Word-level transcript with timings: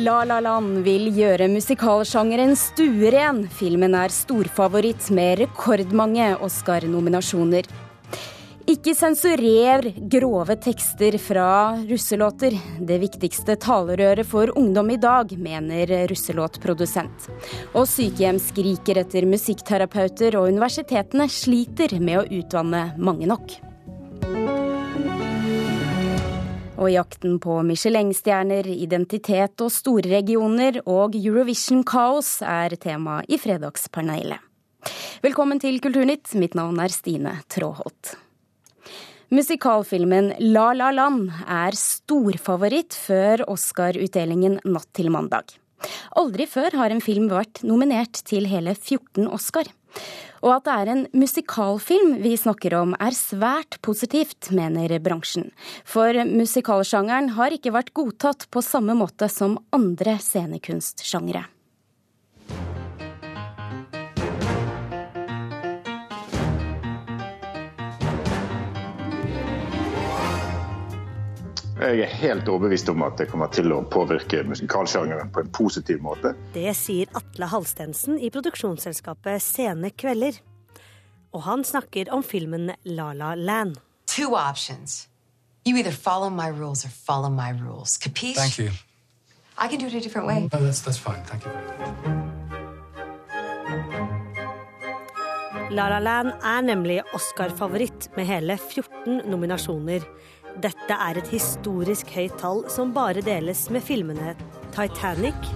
La 0.00 0.22
La 0.24 0.38
Land 0.40 0.78
vil 0.86 1.10
gjøre 1.12 1.44
musikalsjangeren 1.52 2.54
stueren. 2.56 3.42
Filmen 3.52 3.92
er 3.98 4.12
storfavoritt 4.14 5.10
med 5.12 5.42
rekordmange 5.42 6.30
Oscar-nominasjoner. 6.40 7.68
Ikke 8.70 8.94
sensurer 8.96 9.90
grove 10.14 10.56
tekster 10.62 11.18
fra 11.20 11.50
russelåter. 11.90 12.56
Det 12.80 13.00
viktigste 13.02 13.58
talerøret 13.60 14.28
for 14.30 14.54
ungdom 14.56 14.94
i 14.94 15.00
dag, 15.02 15.34
mener 15.36 15.92
russelåtprodusent. 16.08 17.28
Og 17.74 17.84
sykehjem 17.90 18.40
skriker 18.40 19.02
etter 19.02 19.28
musikkterapeuter, 19.28 20.38
og 20.38 20.48
universitetene 20.54 21.28
sliter 21.28 21.98
med 22.00 22.22
å 22.22 22.28
utvanne 22.40 22.86
mange 22.96 23.28
nok. 23.28 23.58
Og 26.80 26.88
jakten 26.88 27.34
på 27.44 27.58
Michelin-stjerner, 27.68 28.64
identitet 28.72 29.60
og 29.60 29.68
storregioner 29.74 30.78
og 30.88 31.12
Eurovision-kaos 31.18 32.38
er 32.48 32.72
tema 32.80 33.18
i 33.28 33.36
Fredagspanelet. 33.36 34.40
Velkommen 35.20 35.60
til 35.60 35.76
Kulturnytt, 35.84 36.32
mitt 36.40 36.56
navn 36.56 36.80
er 36.80 36.88
Stine 36.94 37.34
Tråholt. 37.52 38.14
Musikalfilmen 39.28 40.32
La 40.54 40.70
La 40.72 40.88
Land 40.96 41.28
er 41.44 41.76
storfavoritt 41.76 42.96
før 42.96 43.44
Oscar-utdelingen 43.52 44.56
natt 44.64 44.88
til 44.96 45.12
mandag. 45.12 45.52
Aldri 46.16 46.48
før 46.48 46.80
har 46.80 46.96
en 46.96 47.04
film 47.04 47.28
vært 47.28 47.60
nominert 47.60 48.24
til 48.24 48.48
hele 48.48 48.72
14 48.72 49.28
Oscar. 49.28 49.68
Og 50.40 50.54
at 50.56 50.66
det 50.66 50.74
er 50.74 50.90
en 50.92 51.04
musikalfilm 51.12 52.16
vi 52.24 52.34
snakker 52.40 52.74
om 52.78 52.94
er 52.96 53.16
svært 53.16 53.78
positivt, 53.84 54.50
mener 54.56 54.96
bransjen. 55.04 55.50
For 55.84 56.16
musikalsjangeren 56.26 57.34
har 57.36 57.56
ikke 57.56 57.74
vært 57.76 57.94
godtatt 57.96 58.48
på 58.50 58.64
samme 58.64 58.96
måte 58.96 59.28
som 59.32 59.58
andre 59.76 60.16
scenekunstsjangre. 60.22 61.44
Jeg 71.80 72.00
er 72.04 72.10
helt 72.20 72.48
overbevist 72.52 72.90
om 72.92 73.00
at 73.06 73.16
det 73.16 73.30
kommer 73.30 73.48
til 73.48 73.72
å 73.72 73.78
påvirke 73.88 74.42
musikalsjangeren 74.44 75.30
på 75.32 75.40
en 75.40 75.52
positiv 75.56 76.02
måte. 76.04 76.34
Det 76.52 76.74
sier 76.76 77.08
Atle 77.16 77.48
Halstensen 77.48 78.18
i 78.20 78.28
produksjonsselskapet 78.34 79.40
Sene 79.40 79.88
Kvelder. 79.88 80.36
Og 81.32 81.46
han 81.46 81.64
snakker 81.64 82.10
om 82.12 82.20
filmen 82.26 82.74
La 82.84 83.14
La 83.16 83.32
Land. 83.32 83.78
Two 84.06 84.36
options. 84.36 85.06
You 85.64 85.78
either 85.78 85.92
follow 85.92 86.28
my 86.28 86.50
rules 86.50 86.84
or 86.84 86.90
follow 86.90 87.30
my 87.30 87.52
rules. 87.52 87.96
Capiche? 87.96 88.36
Thank 88.36 88.58
you. 88.58 88.70
I 89.56 89.68
can 89.68 89.78
do 89.78 89.86
it 89.86 89.94
a 89.94 90.00
different 90.00 90.26
way. 90.26 90.48
No, 90.52 90.60
that's, 90.60 90.82
that's 90.82 90.98
fine. 90.98 91.22
Thank 91.24 91.44
you. 91.44 91.52
La 95.70 95.88
La 95.88 95.98
Land 95.98 96.32
er 96.42 96.62
nemlig 96.66 96.96
Oscar-favoritt 97.14 98.08
med 98.16 98.26
hele 98.26 98.56
14 98.58 99.22
nominasjoner. 99.30 100.02
Dette 100.60 100.96
er 101.08 101.16
et 101.16 101.28
historisk 101.32 102.10
høyt 102.12 102.36
tall 102.40 102.64
som 102.72 102.92
bare 102.92 103.22
deles 103.24 103.68
med 103.72 103.84
filmene 103.86 104.34
Titanic 104.74 105.48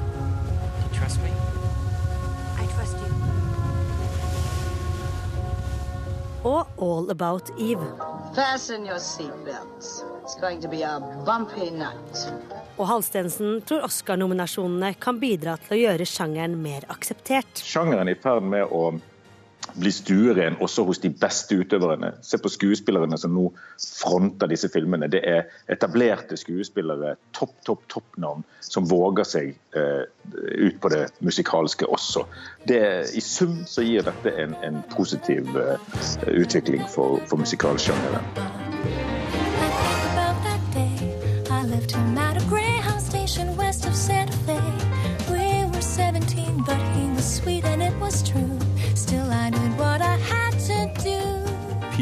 og 6.44 6.66
All 6.76 7.10
About 7.10 7.50
Eve. 7.56 7.86
Fasten 8.34 8.84
your 8.84 8.98
seatbelts. 8.98 10.04
It's 10.22 10.36
going 10.40 10.60
to 10.60 10.68
be 10.68 10.82
a 10.82 11.00
bumpy 11.24 11.70
night. 11.70 12.26
Og 12.76 12.88
Halstensen 12.88 13.62
tror 13.64 13.86
Oscar-nominasjonene 13.86 14.94
kan 15.00 15.20
bidra 15.22 15.56
til 15.64 15.76
å 15.76 15.80
gjøre 15.80 16.06
sjangeren 16.08 16.56
mer 16.60 16.84
akseptert. 16.92 17.62
Sjangeren 17.64 18.08
er 18.08 18.16
i 18.16 18.20
ferd 18.20 18.44
med 18.44 18.68
å 18.68 18.90
bli 19.74 19.90
stueren 19.92 20.56
også 20.62 20.84
hos 20.88 21.00
de 21.02 21.10
beste 21.10 21.56
utøverne. 21.58 22.12
Se 22.22 22.38
på 22.38 22.50
skuespillerne 22.52 23.18
som 23.20 23.34
nå 23.34 23.48
fronter 23.82 24.50
disse 24.50 24.70
filmene. 24.72 25.08
Det 25.10 25.22
er 25.28 25.48
etablerte 25.70 26.38
skuespillere, 26.40 27.16
topp, 27.36 27.56
topp, 27.66 27.86
toppnavn, 27.92 28.44
som 28.64 28.88
våger 28.90 29.28
seg 29.28 29.54
eh, 29.76 30.04
ut 30.34 30.80
på 30.80 30.92
det 30.94 31.06
musikalske 31.24 31.88
også. 31.90 32.26
Det, 32.68 32.82
I 33.14 33.24
sum 33.24 33.62
så 33.68 33.86
gir 33.86 34.06
dette 34.06 34.36
en, 34.40 34.56
en 34.64 34.82
positiv 34.94 35.50
eh, 35.58 35.90
utvikling 36.30 36.86
for, 36.90 37.20
for 37.28 37.42
musikalsjangeren. 37.42 38.63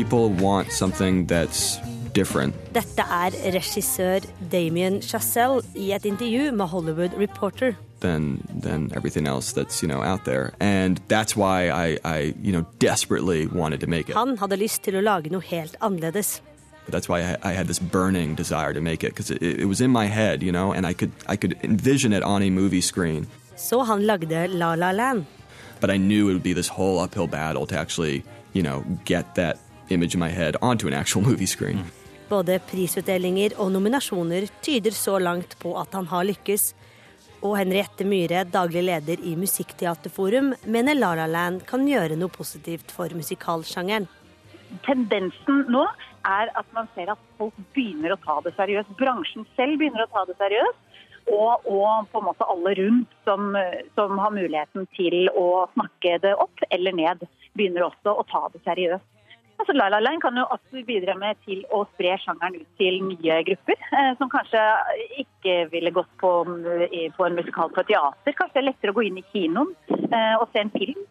People 0.03 0.29
want 0.31 0.73
something 0.73 1.27
that's 1.27 1.79
different. 2.13 2.55
Dette 2.75 3.05
er 3.07 3.31
regissør 3.55 4.21
Damien 4.53 5.03
Chazelle 5.03 5.63
i 5.75 5.93
et 5.93 6.05
intervju 6.05 6.53
med 6.53 6.67
Hollywood 6.67 7.11
Reporter. 7.19 7.73
Than 8.01 8.43
than 8.63 8.91
everything 8.97 9.29
else 9.29 9.53
that's 9.53 9.83
you 9.83 9.89
know 9.89 10.03
out 10.03 10.25
there, 10.25 10.51
and 10.61 11.01
that's 11.09 11.37
why 11.37 11.71
I 11.71 11.99
I 12.05 12.35
you 12.43 12.53
know 12.53 12.65
desperately 12.81 13.47
wanted 13.47 13.81
to 13.81 13.87
make 13.87 14.09
it. 14.09 14.15
Han 14.15 14.39
hadde 14.39 14.57
lyst 14.57 14.83
til 14.83 14.99
å 14.99 15.01
lage 15.01 15.31
noe 15.31 15.41
helt 15.41 15.77
annerledes. 15.81 16.41
That's 16.91 17.09
why 17.09 17.21
I, 17.21 17.53
I 17.53 17.53
had 17.55 17.69
this 17.69 17.79
burning 17.79 18.35
desire 18.35 18.75
to 18.75 18.81
make 18.81 19.05
it 19.07 19.15
because 19.15 19.31
it, 19.31 19.43
it 19.43 19.69
was 19.69 19.81
in 19.81 19.93
my 19.93 20.07
head, 20.07 20.43
you 20.43 20.51
know, 20.51 20.73
and 20.73 20.85
I 20.85 20.95
could 20.95 21.13
I 21.29 21.37
could 21.37 21.57
envision 21.63 22.13
it 22.13 22.23
on 22.23 22.43
a 22.43 22.51
movie 22.51 22.83
screen. 22.83 23.27
Så 23.57 23.83
han 23.83 24.03
lagde 24.03 24.49
La 24.49 24.75
La 24.75 24.91
Land. 24.91 25.25
But 25.81 25.91
I 25.91 25.99
knew 25.99 26.29
it 26.29 26.33
would 26.33 26.43
be 26.43 26.55
this 26.55 26.69
whole 26.69 27.05
uphill 27.05 27.29
battle 27.29 27.67
to 27.67 27.79
actually 27.79 28.25
you 28.53 28.63
know 28.63 28.83
get 29.05 29.35
that 29.35 29.57
image 29.93 30.15
in 30.15 30.21
my 30.21 30.31
head 30.31 30.57
onto 30.61 30.89
an 30.89 30.95
actual 30.95 31.23
movie 31.23 31.47
screen. 31.47 31.85
Både 32.29 32.59
prisutdelinger 32.65 33.59
og 33.61 33.73
nominasjoner 33.75 34.47
tyder 34.65 34.95
så 34.97 35.19
langt 35.21 35.59
på 35.61 35.75
at 35.81 35.93
han 35.93 36.07
har 36.09 36.25
lykkes. 36.25 36.71
Og 37.43 37.57
Henriette 37.59 38.07
Myhre, 38.07 38.45
daglig 38.47 38.85
leder 38.87 39.21
i 39.27 39.35
Musikkteaterforum, 39.37 40.53
mener 40.65 40.95
La 40.95 41.13
La 41.19 41.27
Land 41.27 41.65
kan 41.69 41.85
gjøre 41.89 42.17
noe 42.17 42.33
positivt 42.33 42.95
for 42.95 43.13
musikalsjangeren. 43.19 44.09
tendensen 44.87 45.67
nå 45.69 45.83
er 46.25 46.49
at 46.57 46.69
man 46.73 46.89
ser 46.95 47.11
at 47.13 47.21
folk 47.37 47.57
begynner 47.77 48.15
å 48.15 48.21
ta 48.23 48.39
det 48.47 48.55
seriøst. 48.57 48.95
Bransjen 48.97 49.45
selv 49.57 49.79
begynner 49.81 50.07
å 50.07 50.13
ta 50.15 50.25
det 50.29 50.39
seriøst. 50.39 50.81
Og, 51.33 51.67
og 51.71 52.09
på 52.11 52.19
en 52.19 52.27
måte 52.27 52.47
alle 52.51 52.73
rundt 52.79 53.11
som, 53.27 53.53
som 53.95 54.19
har 54.19 54.33
muligheten 54.35 54.89
til 54.97 55.29
å 55.39 55.69
snakke 55.75 56.17
det 56.25 56.33
opp 56.35 56.65
eller 56.71 56.97
ned, 56.99 57.23
begynner 57.55 57.87
også 57.87 58.17
å 58.17 58.25
ta 58.31 58.49
det 58.55 58.63
seriøst. 58.65 59.07
Altså, 59.63 59.77
La 59.79 59.87
La 59.95 60.01
Land 60.03 60.19
kan 60.19 60.35
jo 60.35 60.43
også 60.51 60.81
bidra 60.83 61.15
med 61.15 61.39
til 61.47 61.61
å 61.71 61.85
spre 61.93 62.17
sjangeren 62.19 62.57
ut 62.59 62.81
til 62.81 62.97
nye 63.07 63.37
grupper, 63.47 63.79
eh, 63.95 64.09
som 64.19 64.31
kanskje 64.33 64.59
ikke 65.23 65.55
ville 65.71 65.93
gått 65.95 66.11
på, 66.19 66.33
på 67.15 67.29
en 67.29 67.39
musikal 67.39 67.71
på 67.71 67.85
teater. 67.87 68.35
Kanskje 68.35 68.57
det 68.57 68.63
er 68.65 68.67
lettere 68.73 68.91
å 68.91 68.97
gå 68.97 69.05
inn 69.07 69.21
i 69.23 69.25
kinoen 69.31 69.71
eh, 69.87 70.35
og 70.41 70.49
se 70.51 70.65
en 70.65 70.75
film. 70.75 71.07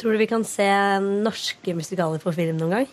Tror 0.00 0.16
du 0.16 0.22
vi 0.22 0.30
kan 0.30 0.48
se 0.48 0.70
norske 1.04 1.76
musikaler 1.76 2.24
på 2.24 2.32
film 2.32 2.56
noen 2.62 2.78
gang? 2.78 2.88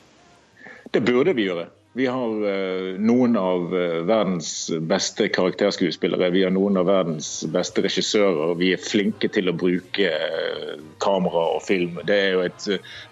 Det 0.92 1.06
burde 1.08 1.32
vi 1.38 1.48
gjøre. 1.48 1.70
Vi 2.00 2.06
har 2.08 2.30
eh, 2.48 2.94
noen 2.96 3.34
av 3.36 3.74
eh, 3.76 3.98
verdens 4.08 4.72
beste 4.88 5.26
karakterskuespillere. 5.36 6.30
Vi 6.32 6.46
har 6.46 6.54
noen 6.56 6.80
av 6.80 6.86
verdens 6.88 7.28
beste 7.52 7.84
regissører. 7.84 8.54
Vi 8.56 8.70
er 8.72 8.80
flinke 8.80 9.28
til 9.28 9.52
å 9.52 9.56
bruke 9.59 10.08
eh, 10.08 10.78
kamera 11.03 11.41
og 11.58 11.66
film. 11.68 12.00
Det 12.08 12.16
er 12.16 12.38
jo 12.38 12.46
et 12.46 12.70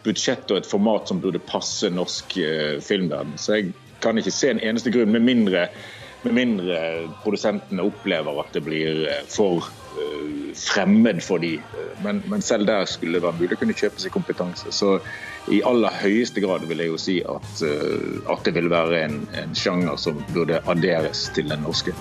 budsjett 0.08 0.54
og 0.56 0.62
et 0.62 0.70
format 0.72 1.12
som 1.12 1.20
burde 1.20 1.44
passe 1.50 1.92
norsk 1.92 2.38
filmverden. 2.88 3.36
Så 3.36 3.58
jeg 3.58 3.74
kan 4.06 4.24
ikke 4.24 4.32
se 4.32 4.54
en 4.54 4.64
eneste 4.64 4.96
grunn, 4.96 5.12
med 5.12 5.28
mindre, 5.28 5.68
med 6.24 6.40
mindre 6.40 6.80
produsentene 7.26 7.90
opplever 7.92 8.40
at 8.40 8.56
det 8.56 8.64
blir 8.70 9.04
for 9.28 9.68
eh, 10.58 10.64
fremmed 10.64 11.24
for 11.24 11.40
de. 11.40 11.58
Men, 12.04 12.24
men 12.26 12.42
selv 12.42 12.68
der 12.68 12.86
skulle 12.86 13.18
det 13.18 13.26
være 13.26 13.40
mulig 13.40 13.58
å 13.58 13.62
kunne 13.62 13.78
kjøpe 13.78 14.02
seg 14.02 14.14
kompetanse. 14.14 14.74
Så 14.74 14.98
i 15.54 15.62
aller 15.64 15.94
høyeste 16.02 16.44
grad 16.44 16.66
vil 16.68 16.84
jeg 16.84 16.92
jo 16.92 17.00
si 17.02 17.20
at, 17.24 17.54
eh, 17.66 18.20
at 18.34 18.44
det 18.46 18.58
vil 18.58 18.72
være 18.74 19.06
en, 19.06 19.22
en 19.38 19.56
sjanger 19.56 19.96
som 20.02 20.20
burde 20.34 20.62
adderes 20.68 21.28
til 21.38 21.54
den 21.54 21.64
norske. 21.66 21.96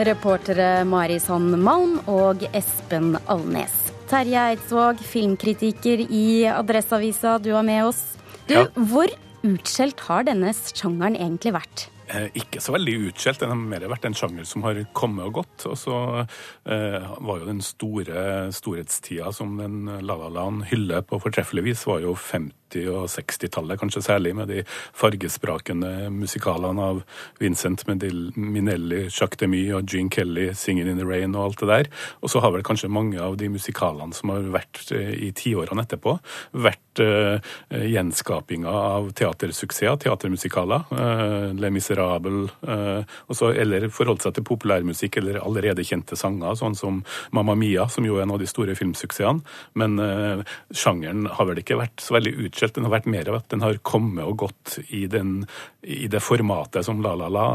Reportere 0.00 0.84
Mari 0.88 1.18
Sand 1.20 1.58
Malm 1.60 1.98
og 2.08 2.46
Espen 2.56 3.18
Alnes. 3.28 3.74
Terje 4.08 4.46
Eidsvåg, 4.48 5.02
filmkritiker 5.04 6.00
i 6.08 6.46
Adresseavisa, 6.48 7.36
du 7.38 7.52
er 7.52 7.62
med 7.62 7.84
oss. 7.84 8.00
Du, 8.48 8.54
Ja. 8.54 8.64
Hvor 8.74 9.12
utskjelt 9.46 10.00
har 10.08 10.26
denne 10.28 10.52
sjangeren 10.52 11.16
egentlig 11.16 11.54
vært? 11.56 11.86
Eh, 12.10 12.26
ikke 12.42 12.60
så 12.62 12.74
veldig 12.74 12.96
utskjelt. 13.10 13.42
Den 13.42 13.52
har 13.52 13.60
mer 13.60 13.86
vært 13.92 14.08
en 14.08 14.16
sjanger 14.18 14.46
som 14.48 14.64
har 14.66 14.80
kommet 14.96 15.28
og 15.28 15.40
gått. 15.40 15.66
Og 15.70 15.76
så 15.78 15.98
eh, 16.20 17.10
var 17.22 17.42
jo 17.42 17.48
den 17.48 17.62
store 17.64 18.50
storhetstida 18.54 19.30
som 19.36 19.56
den 19.60 19.84
La 19.86 20.16
La 20.18 20.30
Land 20.40 20.66
hyller 20.72 21.04
på 21.06 21.20
fortreffelig 21.22 21.68
vis, 21.70 21.86
var 21.86 22.02
jo 22.02 22.16
50- 22.18 22.58
og 22.90 23.08
60-tallet, 23.10 23.78
kanskje 23.80 24.02
særlig, 24.02 24.34
med 24.36 24.50
de 24.50 24.62
fargesprakende 24.94 26.10
musikalene 26.14 26.84
av 26.92 27.00
Vincent 27.40 27.82
Minelli, 27.86 29.08
Jacques 29.08 29.40
Demy 29.40 29.64
og 29.74 29.90
Gene 29.90 30.10
Kelly, 30.10 30.50
'Singing 30.54 30.88
in 30.88 30.98
the 30.98 31.04
Rain' 31.04 31.34
og 31.36 31.44
alt 31.44 31.60
det 31.60 31.68
der. 31.68 31.90
Og 32.22 32.30
så 32.30 32.40
har 32.40 32.52
vel 32.52 32.62
kanskje 32.62 32.88
mange 32.88 33.18
av 33.20 33.36
de 33.36 33.48
musikalene 33.48 34.14
som 34.14 34.30
har 34.30 34.46
vært 34.54 34.92
eh, 34.92 35.14
i 35.26 35.32
tiårene 35.32 35.82
etterpå, 35.82 36.18
vært 36.52 37.02
eh, 37.02 37.42
gjenskapinga 37.70 38.70
av 38.70 39.10
teatersuksesser, 39.18 39.96
teatermusikaler. 40.06 40.86
Eh, 40.94 41.54
Les 41.60 41.70
Miserable, 41.70 41.99
uh, 42.00 43.02
også, 43.30 43.52
eller 43.60 43.88
forholdt 43.92 44.26
seg 44.26 44.36
til 44.36 44.46
populærmusikk 44.46 45.20
eller 45.20 45.40
allerede 45.42 45.84
kjente 45.86 46.18
sanger, 46.18 46.56
sånn 46.58 46.76
som 46.78 47.02
Mamma 47.36 47.56
Mia, 47.58 47.86
som 47.92 48.06
jo 48.06 48.18
er 48.18 48.26
en 48.26 48.34
av 48.34 48.40
de 48.42 48.48
store 48.50 48.76
filmsuksessene. 48.78 49.44
Men 49.80 49.98
uh, 50.00 50.44
sjangeren 50.72 51.26
har 51.30 51.50
vel 51.50 51.62
ikke 51.62 51.78
vært 51.80 52.02
så 52.02 52.16
veldig 52.16 52.34
utskjelt. 52.46 52.76
Den 52.76 52.88
har 52.88 52.96
vært 52.98 53.10
mer 53.10 53.30
av 53.30 53.40
at 53.40 53.50
den 53.52 53.64
har 53.64 53.80
kommet 53.86 54.24
og 54.26 54.38
gått 54.44 54.78
i, 54.88 55.04
den, 55.10 55.44
i 55.82 56.08
det 56.10 56.22
formatet 56.24 56.86
som 56.86 57.02
La 57.04 57.14
La 57.18 57.30
La 57.32 57.46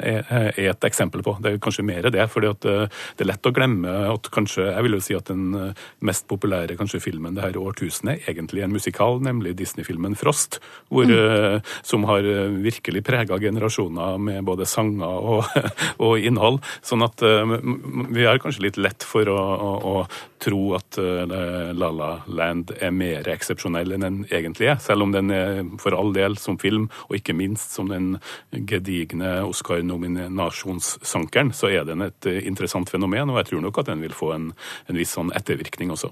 er, 0.00 0.22
er, 0.24 0.50
et 0.66 0.88
eksempel 0.88 1.24
på. 1.26 1.36
Det 1.42 1.54
er 1.54 1.62
kanskje 1.62 1.86
mer 1.86 2.10
det, 2.12 2.26
for 2.32 2.44
det 2.44 2.64
er 2.66 3.28
lett 3.28 3.46
å 3.46 3.54
glemme 3.54 3.92
at 4.12 4.30
kanskje, 4.34 4.68
jeg 4.70 4.86
vil 4.86 4.96
jo 4.96 5.02
si 5.04 5.16
at 5.16 5.30
den 5.30 5.74
mest 6.04 6.26
populære 6.30 6.76
kanskje 6.78 7.02
filmen 7.02 7.36
det 7.36 7.44
her 7.44 7.58
årtusenet 7.60 8.26
egentlig 8.30 8.62
er 8.62 8.68
en 8.68 8.76
musikal, 8.76 9.20
nemlig 9.22 9.56
Disney-filmen 9.58 10.16
Frost, 10.18 10.60
hvor, 10.92 11.08
mm. 11.08 11.62
som 11.86 12.06
har 12.08 12.26
virkelig 12.62 13.04
prega 13.06 13.38
generasjoner 13.76 14.18
med 14.18 14.44
både 14.44 14.66
sanger 14.66 15.06
og, 15.06 15.44
og, 15.98 16.18
innhold. 16.18 16.60
Sånn 16.82 17.02
at 17.04 17.22
vi 17.22 18.24
har 18.24 18.38
kanskje 18.38 18.62
litt 18.62 18.76
lett 18.76 19.02
for 19.04 19.28
å, 19.28 19.36
å, 19.36 19.80
å 19.84 20.06
tro 20.42 20.74
at 20.76 20.98
La 20.98 21.90
La 21.90 22.20
Land 22.26 22.72
er 22.80 22.90
mer 22.90 23.28
eksepsjonell 23.28 23.92
enn 23.92 24.00
den 24.04 24.26
egentlig 24.30 24.68
er, 24.70 24.78
selv 24.80 25.02
om 25.02 25.12
den 25.12 25.30
er 25.30 25.64
for 25.80 25.92
all 25.96 26.12
del 26.14 26.36
som 26.40 26.58
film, 26.58 26.88
og 27.08 27.16
ikke 27.18 27.34
minst 27.36 27.74
som 27.74 27.88
den 27.88 28.18
gedigne 28.52 29.42
Oscar-nominasjonssankeren, 29.46 31.52
så 31.56 31.68
er 31.72 31.84
den 31.88 32.02
et 32.06 32.26
interessant 32.42 32.90
fenomen, 32.90 33.30
og 33.30 33.36
jeg 33.42 33.46
tror 33.52 33.62
nok 33.66 33.78
at 33.82 33.90
den 33.90 34.02
vil 34.04 34.14
få 34.16 34.32
en, 34.36 34.46
en 34.86 34.98
viss 34.98 35.14
sånn 35.16 35.34
ettervirkning 35.36 35.90
også. 35.94 36.10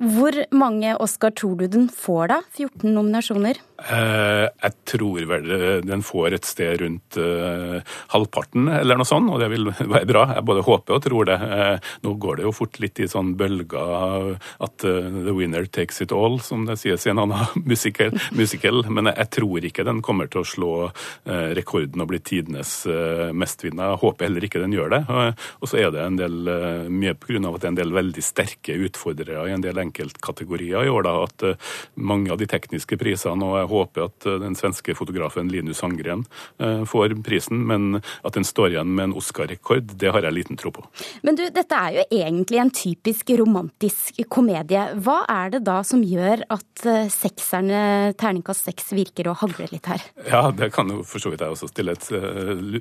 Hvor 0.00 0.36
mange 0.54 0.96
Oscar 1.02 1.30
tror 1.36 1.58
du 1.60 1.68
den 1.70 1.86
får, 1.92 2.26
da? 2.32 2.40
14 2.56 2.90
nominasjoner? 2.94 3.60
Eh, 3.84 4.46
jeg 4.48 4.74
tror 4.88 5.26
vel 5.28 5.48
den 5.84 6.02
får 6.06 6.36
et 6.36 6.46
sted 6.48 6.78
rundt 6.80 7.18
eh, 7.20 7.80
halvparten, 8.14 8.68
eller 8.72 8.98
noe 8.98 9.08
sånt, 9.08 9.30
og 9.34 9.42
det 9.42 9.50
vil 9.52 9.68
være 9.94 10.08
bra. 10.08 10.24
Jeg 10.34 10.46
både 10.48 10.64
håper 10.66 10.96
og 10.96 11.04
tror 11.04 11.28
det. 11.28 11.38
Eh, 11.56 11.90
nå 12.06 12.14
går 12.22 12.40
det 12.40 12.46
jo 12.46 12.54
fort 12.56 12.80
litt 12.82 13.02
i 13.02 13.08
sånn 13.10 13.34
bølger 13.38 14.34
at 14.64 14.84
uh, 14.86 15.08
the 15.24 15.34
winner 15.34 15.66
takes 15.66 16.00
it 16.02 16.12
all, 16.14 16.38
som 16.42 16.64
det 16.68 16.78
sies 16.80 17.06
i 17.06 17.12
en 17.12 17.20
annen 17.24 17.64
musical, 17.70 18.14
musical. 18.34 18.82
men 18.88 19.10
jeg, 19.10 19.18
jeg, 19.20 19.32
tror 19.38 19.68
ikke 19.68 19.86
den 19.86 20.02
kommer 20.04 20.30
til 20.30 20.42
å 20.42 20.46
slå 20.46 20.72
rekorden 21.24 22.02
og 22.04 22.08
bli 22.10 22.20
tidenes 22.22 22.72
mestvinner. 23.34 23.94
Jeg 23.94 24.02
håper 24.02 24.28
heller 24.28 24.46
ikke 24.46 24.62
den 24.62 24.74
gjør 24.76 24.92
det. 24.94 25.00
og 25.08 25.70
så 25.70 25.80
er 25.80 25.90
det 25.94 26.02
en 26.04 26.18
del, 26.18 26.36
mye 26.92 27.14
på 27.18 27.32
grunn 27.32 27.48
av 27.48 27.56
at 27.56 27.64
det 27.64 27.68
er 27.68 27.74
en 27.74 27.80
del 27.80 27.94
veldig 27.96 28.24
sterke 28.24 28.76
utfordrere 28.86 29.48
i 29.50 29.54
en 29.56 29.64
del 29.64 29.80
enkeltkategorier 29.84 30.88
i 30.88 30.92
år, 30.92 31.06
da, 31.06 31.16
at 31.24 31.46
mange 31.94 32.32
av 32.32 32.40
de 32.40 32.48
tekniske 32.50 32.98
prisene 33.00 33.44
og 33.44 33.58
jeg 33.58 33.70
håper 33.70 34.06
at 34.08 34.28
eh, 34.28 34.38
den 34.42 34.56
svenske 34.58 34.94
fotografen 34.96 35.50
Linus 35.52 35.80
Sandgren 35.82 36.24
eh, 36.58 36.82
får 36.88 37.16
prisen, 37.26 37.64
men 37.68 38.00
at 38.00 38.36
den 38.36 38.46
står 38.46 38.74
igjen 38.74 38.94
med 38.94 39.10
en 39.10 39.16
Oscar-rekord, 39.18 39.94
det 40.00 40.12
har 40.14 40.26
jeg 40.26 40.36
liten 40.36 40.60
tro 40.60 40.72
på. 40.74 40.84
Men 41.26 41.38
du, 41.38 41.44
dette 41.54 41.78
er 41.78 41.98
jo 41.98 42.06
egentlig 42.20 42.60
en 42.62 42.72
typisk 42.74 43.34
romantisk 43.40 44.22
komedie. 44.32 44.86
Hva 45.04 45.20
er 45.30 45.54
det 45.56 45.64
da 45.66 45.80
som 45.86 46.02
gjør 46.04 46.46
at 46.54 46.86
eh, 46.88 47.10
sekserne, 47.12 48.14
terningkast 48.20 48.70
seks, 48.70 48.92
virker 48.94 49.30
å 49.30 49.36
hagle 49.44 49.68
litt 49.72 49.88
her? 49.90 50.04
Ja, 50.28 50.46
det 50.54 50.70
kan 50.74 50.90
jo 50.92 51.02
for 51.08 51.22
så 51.22 51.32
vidt 51.32 51.44
jeg 51.44 51.54
også 51.54 51.70
stille 51.70 51.96
et, 51.96 52.08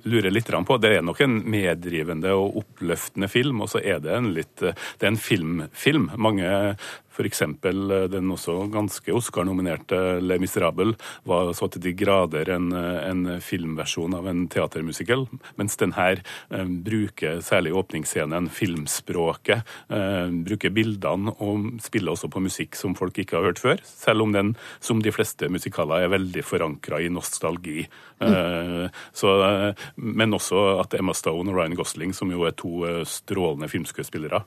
lure 0.04 0.32
litt 0.32 0.52
på. 0.54 0.78
Det 0.78 0.92
er 0.98 1.06
nok 1.06 1.22
en 1.24 1.40
meddrivende 1.50 2.34
og 2.38 2.60
oppløftende 2.64 3.30
film, 3.32 3.64
og 3.64 3.72
så 3.72 3.82
er 3.82 4.02
det 4.04 4.12
en 4.14 4.32
litt 4.36 4.62
Det 4.62 5.06
er 5.06 5.12
en 5.14 5.20
filmfilm. 5.20 6.10
Mange 6.22 6.76
F.eks. 7.14 7.42
Eh, 7.42 8.08
den 8.10 8.32
også 8.34 8.56
ganske 8.74 9.14
Oscar-nominerte 9.14 10.20
Le 10.24 10.40
Miserable 10.42 10.96
var 11.30 11.52
så 11.58 11.70
til 11.72 11.84
de 11.86 11.94
grader 11.98 12.50
en, 12.56 12.72
eh, 12.74 13.10
en 13.10 13.24
filmversjon 13.42 14.16
av 14.18 14.28
en 14.30 14.46
teatermusical, 14.50 15.28
mens 15.60 15.78
den 15.78 15.94
her 15.98 16.24
eh, 16.50 16.66
bruker 16.66 17.42
særlig 17.46 17.76
åpningsscenen 17.78 18.50
filmspråket, 18.54 19.64
eh, 19.94 20.34
bruker 20.48 20.74
bildene 20.74 21.36
og 21.44 21.78
spiller 21.84 22.16
også 22.16 22.32
på 22.34 22.42
musikk 22.44 22.78
som 22.80 22.98
folk 22.98 23.20
ikke 23.22 23.38
har 23.38 23.52
hørt 23.52 23.62
før, 23.62 23.84
selv 23.86 24.26
om 24.26 24.34
den, 24.34 24.56
som 24.82 25.02
de 25.04 25.14
fleste 25.14 25.50
musikaler, 25.52 26.04
er 26.04 26.14
veldig 26.14 26.44
forankra 26.46 27.02
i 27.04 27.12
nostalgi. 27.14 27.86
Mm. 28.24 28.88
Så, 29.12 29.30
men 30.00 30.32
også 30.34 30.80
at 30.80 30.94
Emma 30.96 31.12
Stone 31.18 31.52
og 31.52 31.58
Ryan 31.58 31.76
Gosling, 31.76 32.14
som 32.16 32.32
jo 32.32 32.46
er 32.48 32.56
to 32.56 32.86
strålende 33.10 33.68
filmskuespillere, 33.72 34.40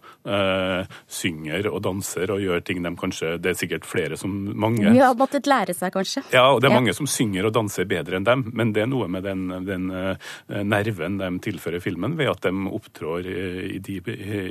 synger 1.12 1.69
og 1.69 1.82
danser 1.84 2.25
og 2.34 2.43
gjør 2.43 2.56
gjør 2.56 2.64
ting 2.67 2.82
de 2.84 2.93
kanskje 2.99 3.37
Det 3.43 3.52
er 3.52 3.58
sikkert 3.58 3.87
flere 3.88 4.19
som 4.20 4.32
mange 4.55 4.94
Ja, 4.96 5.12
måttet 5.17 5.49
lære 5.50 5.75
seg, 5.76 5.93
kanskje. 5.94 6.23
Ja, 6.32 6.49
og 6.52 6.61
det 6.61 6.70
er 6.70 6.75
ja. 6.75 6.81
mange 6.81 6.94
som 6.96 7.08
synger 7.11 7.49
og 7.49 7.55
danser 7.56 7.88
bedre 7.88 8.19
enn 8.19 8.26
dem, 8.26 8.46
men 8.56 8.73
det 8.76 8.84
er 8.84 8.90
noe 8.90 9.08
med 9.12 9.26
den, 9.26 9.49
den 9.67 9.90
uh, 9.93 10.17
nerven 10.49 11.19
de 11.20 11.31
tilfører 11.44 11.82
filmen 11.84 12.17
ved 12.19 12.31
at 12.32 12.46
de 12.46 12.73
opptrår 12.76 13.26
i 13.26 13.81
de, 13.82 13.99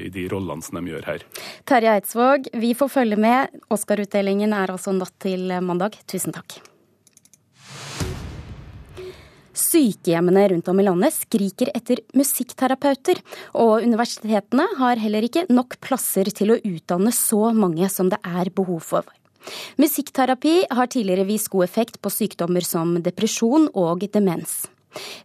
i 0.07 0.11
de 0.13 0.27
rollene 0.31 0.65
som 0.65 0.79
de 0.79 0.93
gjør 0.93 1.09
her. 1.09 1.25
Terje 1.67 1.95
Eidsvåg, 1.95 2.51
vi 2.53 2.75
får 2.77 2.93
følge 2.99 3.19
med. 3.19 3.59
Oscar-utdelingen 3.73 4.55
er 4.55 4.75
altså 4.75 4.95
natt 4.95 5.15
til 5.23 5.51
mandag. 5.65 5.99
Tusen 6.09 6.35
takk. 6.35 6.59
Sykehjemmene 9.55 10.49
rundt 10.51 10.67
om 10.67 10.79
i 10.79 10.85
landet 10.85 11.15
skriker 11.15 11.71
etter 11.75 12.01
musikkterapeuter, 12.17 13.21
og 13.55 13.85
universitetene 13.85 14.67
har 14.81 14.99
heller 14.99 15.25
ikke 15.25 15.45
nok 15.49 15.79
plasser 15.83 16.29
til 16.35 16.51
å 16.51 16.59
utdanne 16.59 17.13
så 17.15 17.53
mange 17.55 17.87
som 17.91 18.11
det 18.11 18.19
er 18.27 18.51
behov 18.55 18.83
for. 18.83 19.07
Musikkterapi 19.77 20.55
har 20.73 20.89
tidligere 20.91 21.27
vist 21.27 21.51
god 21.53 21.67
effekt 21.67 21.99
på 22.01 22.11
sykdommer 22.11 22.65
som 22.65 22.97
depresjon 23.05 23.69
og 23.77 24.07
demens. 24.11 24.65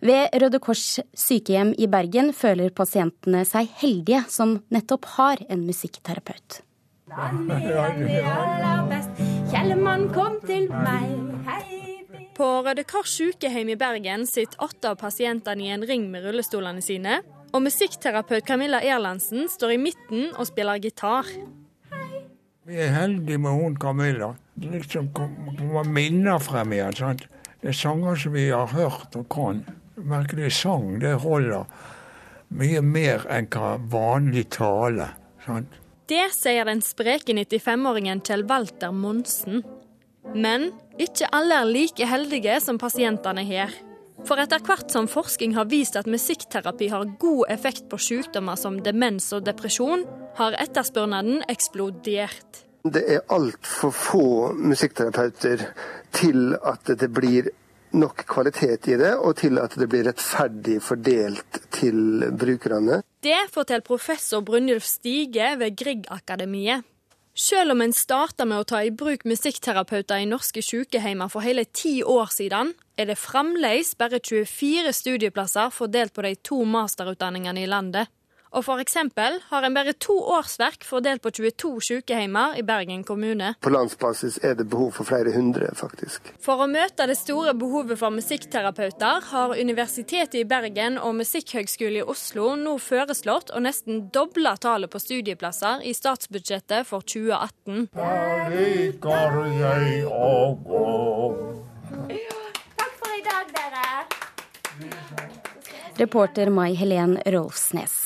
Ved 0.02 0.34
Røde 0.42 0.58
Kors 0.62 0.98
sykehjem 1.16 1.72
i 1.78 1.86
Bergen 1.90 2.32
føler 2.36 2.74
pasientene 2.74 3.44
seg 3.48 3.70
heldige 3.82 4.24
som 4.28 4.58
nettopp 4.74 5.06
har 5.16 5.44
en 5.48 5.62
musikkterapeut. 5.66 6.62
Landet 7.10 7.70
er 7.70 8.26
aller 8.30 8.84
best, 8.90 9.22
Kjellemann 9.50 10.10
kom 10.14 10.38
til 10.46 10.68
meg, 10.70 11.14
hei. 11.48 11.99
På 12.36 12.48
Røde 12.64 12.84
Kars 12.88 13.12
sykehjem 13.18 13.72
i 13.72 13.78
Bergen 13.78 14.26
sitter 14.26 14.64
åtte 14.64 14.92
av 14.92 15.00
pasientene 15.00 15.66
i 15.66 15.72
en 15.74 15.86
ring 15.86 16.08
med 16.12 16.24
rullestolene 16.26 16.82
sine. 16.84 17.20
Og 17.50 17.64
musikkterapeut 17.64 18.46
Camilla 18.46 18.80
Erlandsen 18.82 19.48
står 19.50 19.74
i 19.74 19.80
midten 19.82 20.30
og 20.36 20.48
spiller 20.48 20.80
gitar. 20.82 21.26
Vi 22.68 22.78
er 22.78 22.92
heldige 22.94 23.40
med 23.42 23.56
hun 23.58 23.76
Camilla. 23.80 24.34
Det 24.54 24.70
liksom 24.70 25.10
kommer 25.16 25.84
minner 25.84 26.38
frem 26.38 26.72
igjen. 26.76 26.94
sant? 26.94 27.26
Det 27.60 27.72
er 27.72 27.76
sanger 27.76 28.16
som 28.16 28.32
vi 28.32 28.48
har 28.50 28.70
hørt 28.72 29.16
og 29.18 29.26
kan. 29.32 29.64
Merkelig 29.96 30.52
sang, 30.52 30.98
det 31.00 31.18
holder 31.24 31.66
mye 32.56 32.80
mer 32.82 33.26
enn 33.28 33.48
hva 33.52 33.74
vanlig 33.92 34.46
tale. 34.56 35.10
sant? 35.44 35.74
Det 36.10 36.30
sier 36.34 36.66
den 36.66 36.80
spreke 36.82 37.34
95-åringen 37.36 38.22
Kjell 38.26 38.46
Walter 38.48 38.90
Monsen. 38.90 39.60
Men 40.34 40.70
ikke 41.00 41.28
alle 41.32 41.62
er 41.62 41.70
like 41.70 42.06
heldige 42.06 42.58
som 42.60 42.78
pasientene 42.80 43.44
her. 43.48 43.72
For 44.28 44.40
etter 44.42 44.60
hvert 44.64 44.92
som 44.92 45.08
forskning 45.08 45.54
har 45.56 45.68
vist 45.70 45.96
at 45.96 46.08
musikkterapi 46.10 46.90
har 46.92 47.08
god 47.20 47.46
effekt 47.52 47.86
på 47.88 47.98
sykdommer 48.00 48.58
som 48.60 48.80
demens 48.84 49.30
og 49.36 49.46
depresjon, 49.46 50.04
har 50.36 50.56
etterspørselen 50.60 51.40
eksplodert. 51.48 52.66
Det 52.84 53.02
er 53.16 53.24
altfor 53.32 53.92
få 53.92 54.26
musikkterapeuter 54.56 55.66
til 56.16 56.54
at 56.56 56.92
det 57.00 57.10
blir 57.12 57.50
nok 57.92 58.22
kvalitet 58.30 58.86
i 58.88 58.96
det, 59.00 59.14
og 59.18 59.34
til 59.40 59.58
at 59.58 59.74
det 59.78 59.88
blir 59.90 60.06
rettferdig 60.06 60.78
fordelt 60.84 61.60
til 61.74 62.22
brukerne. 62.38 63.00
Det 63.20 63.40
forteller 63.52 63.84
professor 63.84 64.44
Brynjulf 64.46 64.86
Stige 64.86 65.56
ved 65.58 65.76
Grieg-akademiet. 65.76 66.86
Selv 67.40 67.72
om 67.72 67.80
en 67.80 67.92
starta 67.96 68.44
med 68.44 68.60
å 68.60 68.66
ta 68.68 68.82
i 68.84 68.90
bruk 68.92 69.22
musikkterapeuter 69.24 70.20
i 70.20 70.26
norske 70.28 70.60
sykehjemmer 70.60 71.30
for 71.32 71.40
hele 71.40 71.62
ti 71.64 72.02
år 72.04 72.28
siden, 72.34 72.74
er 73.00 73.08
det 73.08 73.16
fremdeles 73.16 73.94
bare 73.96 74.20
24 74.20 74.92
studieplasser 74.92 75.72
fordelt 75.72 76.12
på 76.12 76.26
de 76.26 76.34
to 76.44 76.58
masterutdanningene 76.68 77.62
i 77.62 77.70
landet. 77.70 78.12
Og 78.50 78.64
for 78.66 78.82
eksempel 78.82 79.38
har 79.50 79.62
en 79.62 79.74
bare 79.76 79.92
to 79.94 80.16
årsverk 80.34 80.82
fordelt 80.86 81.22
på 81.22 81.30
22 81.30 81.70
sykehjemmer 81.86 82.56
i 82.58 82.64
Bergen 82.66 83.04
kommune. 83.06 83.52
På 83.62 83.70
landsbasis 83.70 84.40
er 84.42 84.56
det 84.58 84.66
behov 84.72 84.90
for 84.98 85.06
flere 85.06 85.30
hundre, 85.36 85.70
faktisk. 85.78 86.32
For 86.42 86.64
å 86.64 86.66
møte 86.70 87.06
det 87.06 87.18
store 87.20 87.54
behovet 87.54 88.00
for 88.00 88.10
musikkterapeuter, 88.14 89.22
har 89.30 89.54
Universitetet 89.54 90.40
i 90.42 90.48
Bergen 90.50 90.98
og 90.98 91.14
Musikkhøgskolen 91.20 92.00
i 92.00 92.06
Oslo 92.14 92.56
nå 92.58 92.74
foreslått 92.82 93.54
å 93.54 93.62
nesten 93.62 94.08
doble 94.14 94.56
tallet 94.58 94.90
på 94.90 94.98
studieplasser 95.02 95.86
i 95.86 95.94
statsbudsjettet 95.94 96.88
for 96.90 97.06
2018. 97.06 97.88
Her 97.94 98.50
liker 98.56 99.40
jeg 99.60 100.04
å 100.10 100.34
gå. 100.66 100.84
Takk 102.80 102.94
for 102.98 103.14
i 103.14 103.22
dag, 103.30 103.54
dere. 103.54 103.86
Reporter 106.00 106.50
Mai 106.50 106.72
Helen 106.74 107.18
Rolfsnes. 107.26 107.99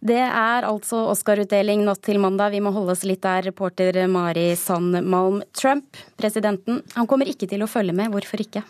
Det 0.00 0.16
er 0.16 0.64
altså 0.64 1.02
Oscar-utdeling 1.12 1.82
natt 1.84 2.00
til 2.06 2.16
mandag. 2.22 2.54
Vi 2.54 2.62
må 2.64 2.72
holde 2.72 2.94
oss 2.94 3.04
litt 3.04 3.20
der, 3.20 3.44
reporter 3.50 3.98
Mari 4.08 4.54
Sandmalm. 4.56 5.42
Trump, 5.52 5.98
presidenten, 6.16 6.80
han 6.96 7.08
kommer 7.08 7.28
ikke 7.28 7.48
til 7.50 7.60
å 7.60 7.68
følge 7.68 7.92
med. 7.96 8.08
Hvorfor 8.14 8.40
ikke? 8.40 8.64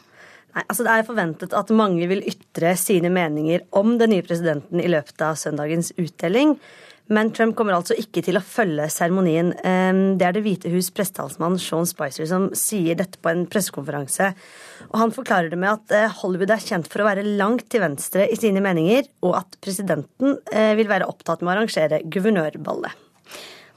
Nei, 0.51 0.65
altså 0.65 0.83
Det 0.83 0.93
er 0.97 1.07
forventet 1.07 1.55
at 1.55 1.71
mange 1.71 2.09
vil 2.11 2.25
ytre 2.27 2.75
sine 2.75 3.13
meninger 3.15 3.63
om 3.79 3.95
den 4.01 4.11
nye 4.11 4.27
presidenten 4.27 4.83
i 4.83 4.91
løpet 4.91 5.23
av 5.23 5.39
søndagens 5.39 5.93
utdeling. 5.95 6.57
Men 7.11 7.33
Trump 7.35 7.57
kommer 7.59 7.75
altså 7.75 7.97
ikke 7.99 8.23
til 8.23 8.39
å 8.39 8.45
følge 8.45 8.87
seremonien. 8.93 9.51
Det 10.15 10.27
er 10.27 10.37
Det 10.37 10.45
hvite 10.45 10.71
hus 10.71 10.93
pressetalsmann 10.95 11.59
Sean 11.59 11.89
Spicer 11.89 12.29
som 12.31 12.49
sier 12.55 12.99
dette 12.99 13.19
på 13.19 13.33
en 13.33 13.43
pressekonferanse. 13.51 14.31
Og 14.93 14.97
Han 15.03 15.15
forklarer 15.15 15.51
det 15.51 15.59
med 15.59 15.73
at 15.73 15.97
eh, 15.97 16.17
Hollywood 16.21 16.55
er 16.55 16.63
kjent 16.63 16.87
for 16.91 17.03
å 17.03 17.09
være 17.11 17.27
langt 17.27 17.67
til 17.73 17.83
venstre 17.83 18.29
i 18.31 18.39
sine 18.39 18.63
meninger, 18.63 19.11
og 19.27 19.41
at 19.43 19.59
presidenten 19.63 20.39
eh, 20.55 20.77
vil 20.79 20.91
være 20.91 21.11
opptatt 21.11 21.43
med 21.43 21.51
å 21.51 21.57
arrangere 21.59 22.03
guvernørballet. 22.07 23.10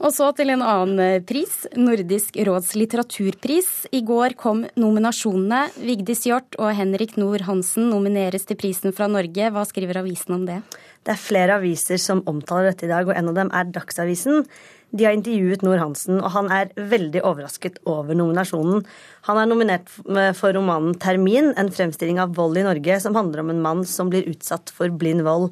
Og 0.01 0.13
så 0.13 0.29
til 0.35 0.49
en 0.53 0.63
annen 0.65 1.01
eh, 1.01 1.23
pris, 1.25 1.51
Nordisk 1.77 2.37
råds 2.47 2.73
litteraturpris. 2.79 3.69
I 3.93 4.01
går 4.05 4.35
kom 4.39 4.63
nominasjonene. 4.79 5.67
Vigdis 5.85 6.25
Hjorth 6.27 6.57
og 6.57 6.73
Henrik 6.77 7.17
Nord 7.19 7.45
Hansen 7.45 7.91
nomineres 7.91 8.47
til 8.49 8.57
prisen 8.59 8.95
fra 8.95 9.09
Norge. 9.11 9.51
Hva 9.53 9.65
skriver 9.69 10.01
avisen 10.01 10.39
om 10.39 10.47
det? 10.49 10.61
Det 11.03 11.13
er 11.13 11.19
flere 11.19 11.57
aviser 11.59 11.99
som 12.01 12.23
omtaler 12.29 12.71
dette 12.71 12.87
i 12.87 12.91
dag, 12.91 13.05
og 13.05 13.17
en 13.17 13.29
av 13.29 13.37
dem 13.37 13.51
er 13.53 13.69
Dagsavisen. 13.75 14.47
De 14.93 15.07
har 15.07 15.15
intervjuet 15.17 15.63
Nord 15.65 15.81
Hansen, 15.81 16.19
og 16.21 16.31
han 16.35 16.49
er 16.53 16.71
veldig 16.77 17.23
overrasket 17.25 17.79
over 17.89 18.15
nominasjonen. 18.17 18.83
Han 19.27 19.39
er 19.41 19.49
nominert 19.49 19.89
for 20.37 20.53
romanen 20.53 20.93
'Termin', 20.93 21.53
en 21.57 21.71
fremstilling 21.73 22.21
av 22.21 22.35
vold 22.37 22.57
i 22.61 22.65
Norge 22.65 22.99
som 23.01 23.17
handler 23.17 23.41
om 23.41 23.49
en 23.49 23.61
mann 23.61 23.83
som 23.85 24.09
blir 24.09 24.29
utsatt 24.29 24.69
for 24.69 24.89
blind 24.89 25.25
vold. 25.25 25.51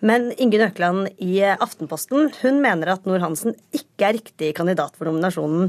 Men 0.00 0.30
Ingunn 0.40 0.64
Økland 0.64 1.08
i 1.20 1.42
Aftenposten 1.44 2.30
hun 2.40 2.60
mener 2.64 2.94
at 2.94 3.08
Nord 3.08 3.20
Hansen 3.20 3.56
ikke 3.76 4.06
er 4.08 4.16
riktig 4.16 4.54
kandidat 4.56 4.94
for 4.96 5.10
nominasjonen. 5.10 5.68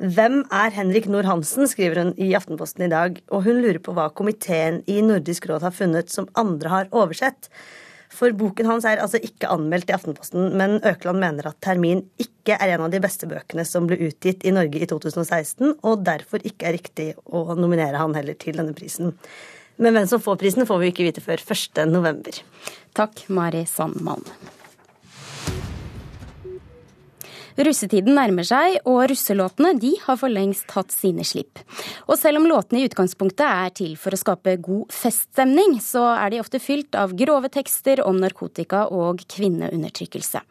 Hvem 0.00 0.38
er 0.52 0.72
Henrik 0.76 1.08
Nord 1.12 1.28
Hansen, 1.28 1.68
skriver 1.68 2.00
hun 2.00 2.14
i 2.16 2.30
Aftenposten 2.36 2.86
i 2.86 2.92
dag, 2.92 3.18
og 3.28 3.44
hun 3.44 3.60
lurer 3.60 3.80
på 3.84 3.92
hva 3.96 4.08
komiteen 4.16 4.80
i 4.88 5.02
Nordisk 5.04 5.48
råd 5.50 5.66
har 5.68 5.76
funnet 5.76 6.12
som 6.12 6.28
andre 6.40 6.72
har 6.72 6.88
oversett. 6.92 7.50
For 8.16 8.32
boken 8.32 8.68
hans 8.70 8.86
er 8.88 9.02
altså 9.02 9.20
ikke 9.20 9.50
anmeldt 9.52 9.90
i 9.90 9.96
Aftenposten, 9.96 10.54
men 10.56 10.78
Økeland 10.78 11.20
mener 11.20 11.50
at 11.50 11.58
'Termin' 11.60 12.06
ikke 12.22 12.56
er 12.56 12.76
en 12.76 12.86
av 12.86 12.94
de 12.94 13.00
beste 13.02 13.28
bøkene 13.28 13.66
som 13.66 13.88
ble 13.90 13.98
utgitt 14.08 14.46
i 14.46 14.54
Norge 14.54 14.80
i 14.80 14.88
2016, 14.88 15.74
og 15.82 16.04
derfor 16.06 16.40
ikke 16.40 16.70
er 16.70 16.78
riktig 16.78 17.08
å 17.26 17.44
nominere 17.58 18.00
han 18.00 18.16
heller 18.16 18.38
til 18.40 18.56
denne 18.56 18.76
prisen. 18.78 19.12
Men 19.76 19.96
hvem 19.96 20.06
som 20.08 20.22
får 20.22 20.40
prisen, 20.40 20.66
får 20.66 20.82
vi 20.82 20.92
ikke 20.92 21.08
vite 21.08 21.24
før 21.24 21.42
1.11. 21.42 22.42
Takk, 22.96 23.26
Mari 23.28 23.66
Sandmann. 23.68 24.24
Russetiden 27.56 28.12
nærmer 28.18 28.44
seg, 28.44 28.74
og 28.84 29.06
russelåtene 29.08 29.70
de 29.80 29.94
har 30.02 30.18
for 30.20 30.32
lengst 30.32 30.74
hatt 30.76 30.92
sine 30.92 31.24
slipp. 31.24 31.62
Og 32.04 32.18
selv 32.20 32.42
om 32.42 32.48
låtene 32.50 32.82
i 32.82 32.88
utgangspunktet 32.88 33.46
er 33.46 33.72
til 33.76 33.94
for 34.00 34.12
å 34.12 34.20
skape 34.20 34.58
god 34.60 34.92
feststemning, 34.92 35.78
så 35.80 36.04
er 36.18 36.34
de 36.34 36.42
ofte 36.42 36.60
fylt 36.60 36.98
av 37.00 37.16
grove 37.16 37.48
tekster 37.52 38.04
om 38.04 38.20
narkotika 38.20 38.84
og 38.92 39.24
kvinneundertrykkelse. 39.32 40.44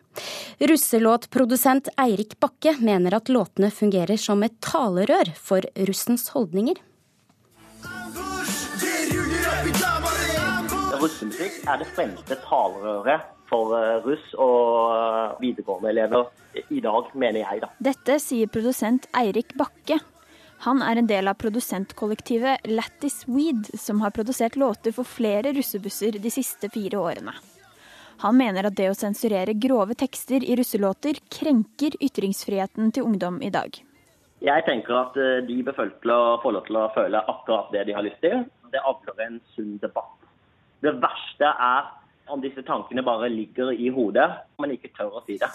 Russelåtprodusent 0.66 1.92
Eirik 2.02 2.40
Bakke 2.42 2.74
mener 2.80 3.20
at 3.20 3.30
låtene 3.30 3.70
fungerer 3.70 4.18
som 4.18 4.42
et 4.48 4.58
talerør 4.66 5.30
for 5.38 5.68
russens 5.86 6.32
holdninger. 6.34 6.82
Russemusikk 11.06 11.66
er 11.70 11.82
det 11.82 11.88
fremste 11.94 12.38
talerøret 12.48 13.26
for 13.50 13.76
eh, 13.78 14.02
russ 14.06 14.34
og 14.42 15.38
videregående 15.42 15.92
elever 15.92 16.30
i 16.74 16.82
dag, 16.82 17.12
mener 17.14 17.42
jeg. 17.44 17.62
da. 17.62 17.70
Dette 17.92 18.18
sier 18.24 18.50
produsent 18.52 19.06
Eirik 19.18 19.54
Bakke. 19.60 20.00
Han 20.66 20.82
er 20.82 20.98
en 20.98 21.10
del 21.10 21.28
av 21.30 21.38
produsentkollektivet 21.38 22.66
Lattis 22.72 23.26
Weed, 23.28 23.68
som 23.78 24.02
har 24.02 24.16
produsert 24.16 24.56
låter 24.56 24.96
for 24.96 25.06
flere 25.06 25.54
russebusser 25.54 26.18
de 26.22 26.32
siste 26.32 26.72
fire 26.74 26.98
årene. 26.98 27.36
Han 28.24 28.38
mener 28.40 28.70
at 28.70 28.78
det 28.80 28.88
å 28.90 28.96
sensurere 28.98 29.58
grove 29.60 29.98
tekster 30.00 30.44
i 30.44 30.56
russelåter 30.56 31.20
krenker 31.30 31.98
ytringsfriheten 32.00 32.96
til 32.96 33.06
ungdom 33.10 33.42
i 33.44 33.52
dag. 33.52 33.76
Jeg 34.46 34.66
tenker 34.68 34.96
at 35.00 35.18
eh, 35.20 35.42
de 35.48 35.62
bør 35.66 35.80
få 36.44 36.54
lov 36.56 36.68
til 36.68 36.80
å 36.80 36.90
føle 36.96 37.24
akkurat 37.36 37.72
det 37.76 37.86
de 37.90 37.96
har 37.98 38.06
lyst 38.06 38.22
til. 38.24 38.46
Det 38.76 38.82
avler 38.84 39.22
en 39.24 39.38
sunn 39.56 39.78
debatt. 39.80 40.26
Det 40.84 40.92
verste 41.00 41.48
er 41.48 41.86
om 42.28 42.42
disse 42.44 42.60
tankene 42.68 43.04
bare 43.06 43.30
ligger 43.32 43.70
i 43.72 43.88
hodet, 43.94 44.26
men 44.60 44.74
ikke 44.76 44.90
tør 44.98 45.14
å 45.16 45.22
si 45.24 45.38
det. 45.40 45.48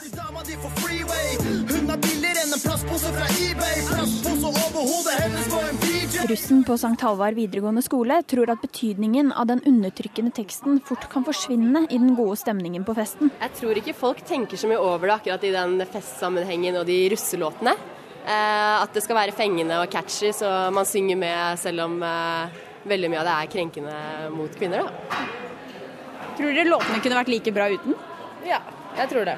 Russen 6.31 6.65
på 6.65 6.79
St. 6.79 6.97
Halvard 7.03 7.37
videregående 7.37 7.85
skole 7.85 8.23
tror 8.33 8.55
at 8.55 8.65
betydningen 8.65 9.35
av 9.37 9.51
den 9.53 9.61
undertrykkende 9.69 10.33
teksten 10.41 10.81
fort 10.87 11.11
kan 11.13 11.29
forsvinne 11.29 11.85
i 11.91 11.99
den 12.01 12.17
gode 12.17 12.41
stemningen 12.41 12.89
på 12.89 12.97
festen. 12.97 13.35
Jeg 13.43 13.57
tror 13.61 13.85
ikke 13.85 13.99
folk 14.01 14.25
tenker 14.25 14.57
så 14.57 14.71
mye 14.71 14.81
over 14.81 15.11
det 15.11 15.19
akkurat 15.19 15.45
i 15.45 15.55
den 15.59 15.77
festsammenhengen 15.85 16.81
og 16.81 16.89
de 16.89 17.03
russelåtene. 17.13 17.77
Eh, 18.21 18.75
at 18.79 18.93
det 18.95 19.03
skal 19.03 19.17
være 19.17 19.35
fengende 19.35 19.79
og 19.81 19.91
catchy, 19.91 20.31
så 20.37 20.71
man 20.75 20.87
synger 20.87 21.17
med 21.19 21.59
selv 21.59 21.87
om 21.87 22.03
eh, 22.05 22.59
veldig 22.89 23.11
mye 23.13 23.21
av 23.21 23.29
det 23.29 23.37
er 23.37 23.53
krenkende 23.53 23.95
mot 24.35 24.57
kvinner. 24.57 24.87
Da. 24.87 25.23
Tror 26.39 26.55
dere 26.57 26.71
låtene 26.71 27.03
kunne 27.05 27.19
vært 27.21 27.33
like 27.33 27.53
bra 27.53 27.69
uten? 27.73 27.97
Ja, 28.49 28.61
jeg 28.97 29.13
tror 29.13 29.29
det. 29.29 29.37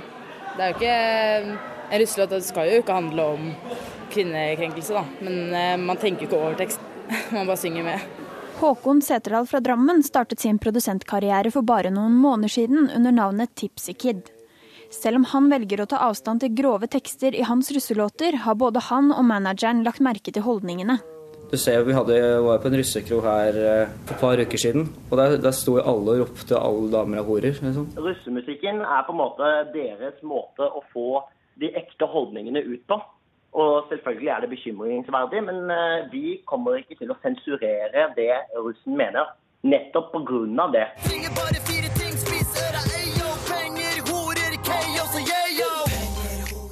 Det 0.53 0.65
er 0.65 0.73
jo 0.73 0.77
ikke 0.79 1.59
En 1.93 2.01
russelåt 2.01 2.33
skal 2.47 2.71
jo 2.71 2.81
ikke 2.81 2.95
handle 2.97 3.25
om 3.35 3.49
kvinnekrenkelse, 4.13 4.95
da. 4.97 5.03
Men 5.21 5.55
eh, 5.57 5.77
man 5.81 5.99
tenker 6.01 6.25
ikke 6.25 6.39
over 6.39 6.57
tekst. 6.57 6.81
Man 7.35 7.45
bare 7.45 7.61
synger 7.61 7.85
med. 7.85 8.07
Håkon 8.63 9.03
Seterdal 9.05 9.49
fra 9.51 9.61
Drammen 9.61 10.01
startet 10.07 10.41
sin 10.41 10.61
produsentkarriere 10.63 11.51
for 11.53 11.67
bare 11.69 11.91
noen 11.93 12.15
måneder 12.17 12.53
siden 12.55 12.89
under 12.97 13.13
navnet 13.13 13.53
Tipsy 13.59 13.93
Kid. 13.93 14.31
Selv 14.93 15.21
om 15.21 15.25
han 15.33 15.49
velger 15.53 15.83
å 15.83 15.89
ta 15.89 16.01
avstand 16.07 16.45
til 16.45 16.53
grove 16.57 16.89
tekster 16.89 17.35
i 17.35 17.45
hans 17.49 17.73
russelåter, 17.73 18.37
har 18.45 18.61
både 18.61 18.81
han 18.89 19.13
og 19.13 19.25
manageren 19.25 19.83
lagt 19.85 20.05
merke 20.05 20.33
til 20.33 20.45
holdningene. 20.47 21.01
Du 21.53 21.59
ser, 21.59 21.83
Vi 21.85 21.93
hadde, 21.93 22.15
var 22.41 22.63
på 22.63 22.71
en 22.71 22.79
russekro 22.81 23.19
her 23.21 23.57
eh, 23.61 23.91
for 24.07 24.15
et 24.15 24.21
par 24.23 24.41
uker 24.41 24.61
siden, 24.63 24.87
og 25.11 25.19
der, 25.21 25.35
der 25.37 25.53
sto 25.53 25.75
alle 25.77 26.15
og 26.15 26.21
ropte 26.23 26.57
'alle 26.57 26.89
damer 26.93 27.19
er 27.19 27.27
horer'. 27.29 27.61
Liksom. 27.67 27.91
Russemusikken 28.07 28.81
er 28.81 29.03
på 29.07 29.13
en 29.13 29.21
måte 29.21 29.51
deres 29.75 30.17
måte 30.23 30.65
å 30.65 30.81
få 30.95 31.21
de 31.61 31.69
ekte 31.77 32.09
holdningene 32.09 32.65
ut 32.73 32.81
på. 32.89 32.97
Og 33.53 33.85
selvfølgelig 33.91 34.33
er 34.33 34.41
det 34.41 34.51
bekymringsverdig, 34.55 35.45
men 35.49 35.59
eh, 35.77 36.09
vi 36.13 36.41
kommer 36.47 36.81
ikke 36.81 36.97
til 37.03 37.13
å 37.13 37.21
sensurere 37.21 38.09
det 38.17 38.33
russen 38.57 38.97
mener. 38.97 39.37
Nettopp 39.63 40.09
pga. 40.17 40.67
det. 40.79 40.87
Trenger 41.05 41.33
bare 41.37 41.61
fire 41.69 41.92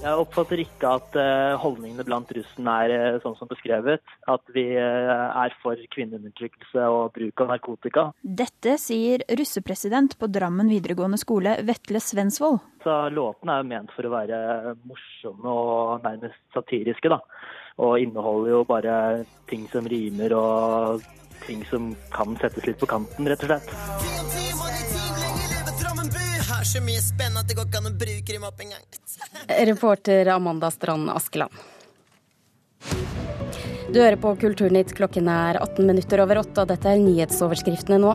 Jeg 0.01 0.17
oppfatter 0.17 0.63
ikke 0.63 0.91
at 0.97 1.17
uh, 1.21 1.59
holdningene 1.61 2.05
blant 2.09 2.31
russen 2.33 2.69
er 2.73 2.93
uh, 2.95 3.19
sånn 3.21 3.35
som 3.37 3.51
beskrevet. 3.51 4.01
At 4.33 4.41
vi 4.55 4.65
uh, 4.73 5.29
er 5.43 5.53
for 5.61 5.77
kvinneundertrykkelse 5.93 6.87
og 6.89 7.13
bruk 7.19 7.43
av 7.45 7.53
narkotika. 7.53 8.07
Dette 8.25 8.79
sier 8.81 9.27
russepresident 9.37 10.17
på 10.17 10.31
Drammen 10.33 10.73
videregående 10.73 11.21
skole, 11.21 11.59
Vetle 11.69 12.01
Svensvold. 12.01 12.63
Så 12.81 12.97
Låtene 13.13 13.59
er 13.59 13.61
jo 13.61 13.71
ment 13.75 13.93
for 13.93 14.09
å 14.09 14.15
være 14.15 14.41
morsomme 14.89 15.57
og 15.67 16.07
nærmest 16.07 16.41
satiriske. 16.57 17.13
da. 17.13 17.21
Og 17.85 18.01
inneholder 18.01 18.55
jo 18.55 18.63
bare 18.69 18.95
ting 19.53 19.69
som 19.73 19.85
rimer 19.89 20.33
og 20.37 21.05
ting 21.45 21.61
som 21.69 21.93
kan 22.15 22.41
settes 22.41 22.65
litt 22.69 22.81
på 22.81 22.89
kanten, 22.89 23.29
rett 23.29 23.45
og 23.45 23.53
slett 23.53 24.50
har 26.61 26.65
så 26.65 26.81
mye 26.85 27.01
spennende 27.01 27.41
at 27.41 27.49
det 27.49 27.57
går 27.57 27.69
ikke 27.71 27.81
an 27.81 27.89
å 27.89 27.99
bruke 28.03 28.35
dem 28.35 28.43
opp 28.45 28.59
engang. 28.61 28.83
Reporter 29.71 30.29
Amanda 30.35 30.69
Strand 30.71 31.09
Askeland. 31.09 31.55
Du 33.91 33.97
hører 33.99 34.19
på 34.21 34.35
Kulturnytt, 34.39 34.93
klokken 34.95 35.31
er 35.33 35.57
18 35.59 35.89
minutter 35.89 36.21
over 36.23 36.43
åtte, 36.43 36.63
og 36.63 36.69
dette 36.69 36.93
er 36.93 37.01
nyhetsoverskriftene 37.01 37.99
nå. 38.05 38.13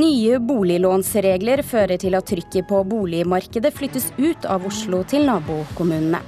Nye 0.00 0.40
boliglånsregler 0.48 1.62
fører 1.66 2.00
til 2.00 2.16
at 2.18 2.26
trykket 2.32 2.66
på 2.72 2.80
boligmarkedet 2.88 3.74
flyttes 3.76 4.08
ut 4.16 4.48
av 4.48 4.64
Oslo 4.66 5.04
til 5.06 5.28
nabokommunene. 5.28 6.24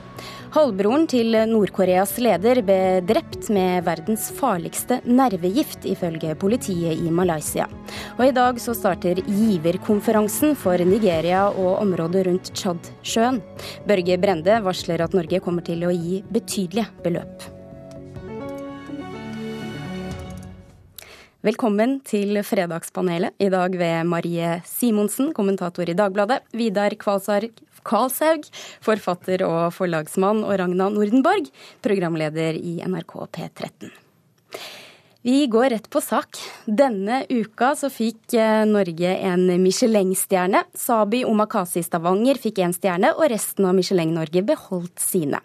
Halvbroren 0.50 1.04
til 1.07 1.30
Nord-Koreas 1.47 2.16
leder 2.19 2.59
ble 2.66 2.78
drept 3.07 3.47
med 3.54 3.85
verdens 3.87 4.25
farligste 4.35 4.97
nervegift, 5.07 5.85
ifølge 5.87 6.33
politiet 6.42 6.99
i 6.99 7.12
Malaysia. 7.14 7.69
Og 8.16 8.25
i 8.26 8.33
dag 8.35 8.59
så 8.59 8.75
starter 8.75 9.21
giverkonferansen 9.28 10.57
for 10.59 10.83
Nigeria 10.83 11.45
og 11.52 11.78
området 11.85 12.25
rundt 12.26 12.50
Tsjadsjøen. 12.50 13.38
Børge 13.87 14.19
Brende 14.19 14.59
varsler 14.66 15.07
at 15.07 15.14
Norge 15.14 15.38
kommer 15.45 15.62
til 15.62 15.87
å 15.87 15.95
gi 15.95 16.19
betydelige 16.35 16.90
beløp. 17.07 17.47
Velkommen 21.47 22.00
til 22.04 22.37
Fredagspanelet, 22.45 23.33
i 23.40 23.47
dag 23.49 23.73
ved 23.78 24.02
Marie 24.04 24.59
Simonsen, 24.69 25.30
kommentator 25.33 25.88
i 25.88 25.95
Dagbladet, 25.97 26.42
Vidar 26.52 26.92
Kvalshaug, 27.87 28.47
forfatter 28.85 29.45
og 29.47 29.73
forlagsmann, 29.77 30.45
og 30.45 30.59
Ragna 30.61 30.91
Nordenborg, 30.93 31.51
programleder 31.85 32.59
i 32.59 32.79
NRK 32.85 33.17
P13. 33.37 33.91
Vi 35.23 35.47
går 35.47 35.71
rett 35.71 35.91
på 35.91 36.00
sak. 36.00 36.39
Denne 36.65 37.27
uka 37.29 37.75
så 37.77 37.91
fikk 37.93 38.33
eh, 38.41 38.62
Norge 38.65 39.11
en 39.29 39.43
Michelin-stjerne. 39.61 40.62
Sabi 40.73 41.27
Omakasi 41.29 41.83
Stavanger 41.85 42.41
fikk 42.41 42.62
én 42.65 42.73
stjerne, 42.73 43.11
og 43.12 43.29
resten 43.29 43.69
av 43.69 43.77
Michelin-Norge 43.77 44.41
beholdt 44.49 45.03
sine. 45.05 45.43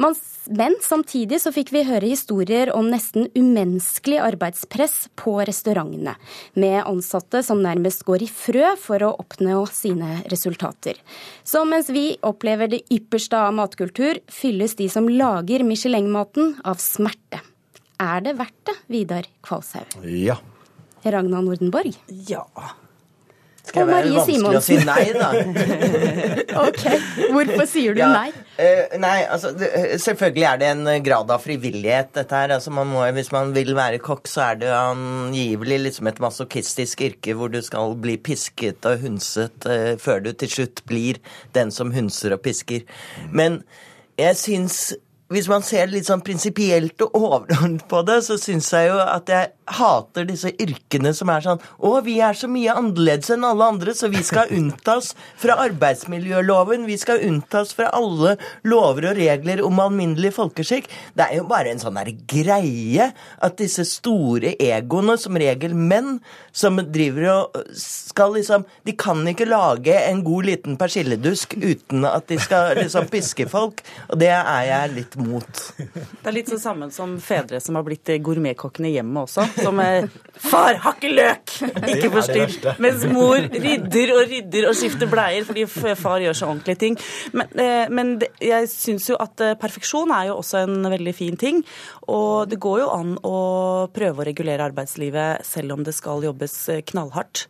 Men 0.00 0.78
samtidig 0.80 1.42
så 1.44 1.52
fikk 1.52 1.74
vi 1.76 1.84
høre 1.84 2.08
historier 2.08 2.72
om 2.72 2.88
nesten 2.88 3.28
umenneskelig 3.36 4.22
arbeidspress 4.24 5.10
på 5.20 5.36
restaurantene, 5.44 6.16
med 6.56 6.80
ansatte 6.88 7.44
som 7.44 7.60
nærmest 7.60 8.06
går 8.08 8.24
i 8.24 8.32
frø 8.32 8.72
for 8.80 9.04
å 9.04 9.12
oppnå 9.20 9.66
sine 9.68 10.22
resultater. 10.32 10.96
Så 11.44 11.66
mens 11.68 11.92
vi 11.92 12.14
opplever 12.24 12.72
det 12.72 12.86
ypperste 12.88 13.36
av 13.36 13.52
matkultur, 13.60 14.24
fylles 14.32 14.80
de 14.80 14.88
som 14.88 15.12
lager 15.12 15.68
Michelin-maten 15.68 16.56
av 16.64 16.80
smerte. 16.80 17.44
Er 18.00 18.22
det 18.24 18.36
verdt 18.38 18.60
det, 18.68 18.76
Vidar 18.88 19.26
Kvalshaug? 19.44 19.98
Ja. 20.08 20.38
Ragna 21.04 21.40
Nordenborg? 21.44 21.96
Ja. 22.28 22.46
Skal 23.60 23.84
jeg 23.84 23.90
være 23.90 24.12
vanskelig 24.14 24.56
å 24.56 24.62
si 24.64 24.76
nei, 24.88 25.02
da? 25.14 25.28
ok, 26.64 26.80
Hvorfor 27.30 27.66
sier 27.68 27.94
du 27.94 28.00
ja. 28.00 28.08
nei? 28.08 28.30
Uh, 28.56 28.96
nei, 29.02 29.18
altså, 29.30 29.52
det, 29.54 29.68
Selvfølgelig 30.02 30.46
er 30.48 30.62
det 30.62 30.70
en 30.72 31.04
grad 31.04 31.30
av 31.30 31.44
frivillighet, 31.44 32.10
dette 32.16 32.40
her. 32.40 32.54
Altså, 32.56 32.72
man 32.74 32.88
må, 32.90 33.04
hvis 33.14 33.30
man 33.34 33.52
vil 33.54 33.74
være 33.76 34.00
kokk, 34.02 34.24
så 34.32 34.46
er 34.48 34.62
det 34.64 34.72
angivelig 34.74 35.78
liksom 35.84 36.08
et 36.10 36.22
masochistisk 36.24 37.04
yrke 37.10 37.36
hvor 37.36 37.52
du 37.52 37.60
skal 37.64 37.94
bli 38.00 38.16
pisket 38.16 38.88
og 38.88 39.04
hunset 39.04 39.68
uh, 39.68 39.92
før 40.00 40.24
du 40.24 40.32
til 40.40 40.56
slutt 40.56 40.82
blir 40.88 41.20
den 41.54 41.70
som 41.74 41.92
hunser 41.94 42.34
og 42.38 42.42
pisker. 42.48 42.88
Men 43.28 43.60
jeg 44.18 44.40
syns 44.40 44.80
hvis 45.30 45.46
man 45.50 45.62
ser 45.62 45.90
litt 45.92 46.08
sånn 46.08 46.24
prinsipielt 46.26 46.98
og 47.04 47.14
overordnet 47.14 47.84
på 47.90 48.02
det, 48.06 48.18
så 48.26 48.34
syns 48.40 48.72
jeg 48.74 48.88
jo 48.90 48.98
at 48.98 49.30
jeg 49.30 49.52
hater 49.70 50.26
disse 50.26 50.50
yrkene 50.58 51.12
som 51.14 51.30
er 51.30 51.44
sånn 51.44 51.60
Å, 51.78 51.92
vi 52.02 52.16
er 52.24 52.34
så 52.34 52.48
mye 52.50 52.74
annerledes 52.74 53.30
enn 53.30 53.46
alle 53.46 53.68
andre, 53.70 53.94
så 53.94 54.10
vi 54.10 54.24
skal 54.26 54.50
unntas 54.54 55.12
fra 55.38 55.54
arbeidsmiljøloven. 55.62 56.88
Vi 56.88 56.96
skal 56.98 57.22
unntas 57.28 57.74
fra 57.78 57.92
alle 57.94 58.34
lover 58.66 59.10
og 59.12 59.20
regler 59.20 59.62
om 59.62 59.78
alminnelig 59.82 60.32
folkeskikk. 60.40 60.90
Det 61.14 61.28
er 61.28 61.38
jo 61.38 61.46
bare 61.50 61.70
en 61.70 61.82
sånn 61.82 62.00
der 62.00 62.10
greie 62.30 63.10
at 63.14 63.58
disse 63.60 63.86
store 63.86 64.56
egoene, 64.58 65.14
som 65.20 65.38
regel 65.38 65.76
menn, 65.78 66.18
som 66.50 66.80
driver 66.90 67.28
og 67.30 67.60
skal 67.78 68.34
liksom 68.34 68.64
De 68.86 68.92
kan 68.98 69.22
ikke 69.28 69.46
lage 69.48 69.94
en 69.94 70.24
god 70.26 70.48
liten 70.48 70.76
persilledusk 70.80 71.54
uten 71.60 72.04
at 72.08 72.26
de 72.30 72.38
skal 72.42 72.74
liksom 72.80 73.06
piske 73.12 73.46
folk, 73.50 73.84
og 74.10 74.18
det 74.20 74.32
er 74.34 74.66
jeg 74.66 74.94
litt 74.96 75.19
mot. 75.22 75.62
Det 75.78 76.26
er 76.26 76.34
litt 76.34 76.50
sånn 76.50 76.62
samme 76.62 76.90
som 76.94 77.16
fedre 77.22 77.60
som 77.62 77.78
har 77.78 77.86
blitt 77.86 78.10
gourmetkokkene 78.24 78.92
hjemme 78.94 79.24
også. 79.26 79.46
Som 79.60 79.80
er 79.84 80.08
Far, 80.40 80.78
hakke 80.80 81.10
løk! 81.12 81.52
Ikke 81.90 82.08
forstyrr. 82.14 82.54
Mens 82.80 83.02
mor 83.12 83.36
rydder 83.36 84.12
og 84.14 84.22
rydder 84.30 84.68
og 84.70 84.76
skifter 84.78 85.10
bleier 85.10 85.44
fordi 85.44 85.66
far 85.68 86.22
gjør 86.24 86.38
så 86.38 86.48
ordentlige 86.48 86.80
ting. 86.80 86.96
Men, 87.36 87.50
men 87.92 88.14
jeg 88.40 88.70
syns 88.72 89.10
jo 89.10 89.18
at 89.20 89.42
perfeksjon 89.60 90.12
er 90.16 90.30
jo 90.30 90.38
også 90.40 90.62
en 90.64 90.88
veldig 90.88 91.14
fin 91.16 91.36
ting. 91.40 91.60
Og 92.08 92.48
det 92.48 92.60
går 92.62 92.80
jo 92.82 92.88
an 92.94 93.12
å 93.26 93.36
prøve 93.92 94.22
å 94.22 94.28
regulere 94.30 94.64
arbeidslivet 94.70 95.44
selv 95.46 95.76
om 95.76 95.84
det 95.84 95.94
skal 95.96 96.24
jobbes 96.24 96.56
knallhardt. 96.88 97.44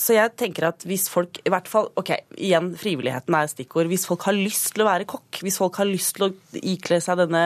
Så 0.00 0.16
jeg 0.16 0.34
tenker 0.40 0.70
at 0.70 0.88
hvis 0.88 1.06
folk 1.12 1.42
i 1.44 1.52
hvert 1.52 1.68
fall 1.70 1.90
OK, 2.00 2.14
igjen, 2.38 2.72
frivilligheten 2.80 3.36
er 3.36 3.50
stikkord. 3.52 3.90
Hvis 3.92 4.06
folk 4.08 4.24
har 4.30 4.36
lyst 4.36 4.72
til 4.72 4.84
å 4.84 4.88
være 4.88 5.08
kokk, 5.10 5.42
hvis 5.44 5.60
folk 5.60 5.76
har 5.82 5.90
lyst 5.90 6.16
til 6.16 6.28
å 6.28 6.32
ikle 6.62 6.93
seg 7.02 7.22
denne 7.22 7.44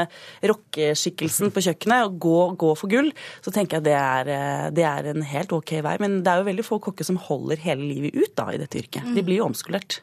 rockeskikkelsen 0.50 1.54
på 1.54 1.64
kjøkkenet 1.68 2.08
og 2.08 2.18
gå, 2.24 2.38
gå 2.60 2.74
for 2.80 2.92
gull, 2.92 3.12
så 3.44 3.54
tenker 3.54 3.78
jeg 3.78 3.88
det 3.88 3.96
er, 3.98 4.72
det 4.74 4.84
er 4.88 5.12
en 5.12 5.24
helt 5.30 5.54
OK 5.56 5.76
vei. 5.84 5.96
Men 6.02 6.20
det 6.24 6.32
er 6.32 6.42
jo 6.42 6.50
veldig 6.50 6.66
få 6.66 6.80
kokker 6.82 7.08
som 7.08 7.20
holder 7.28 7.62
hele 7.64 7.86
livet 7.86 8.18
ut 8.18 8.36
da 8.38 8.50
i 8.52 8.60
dette 8.60 8.82
yrket. 8.82 9.08
De 9.16 9.24
blir 9.24 9.40
jo 9.40 9.48
omskolert. 9.48 10.02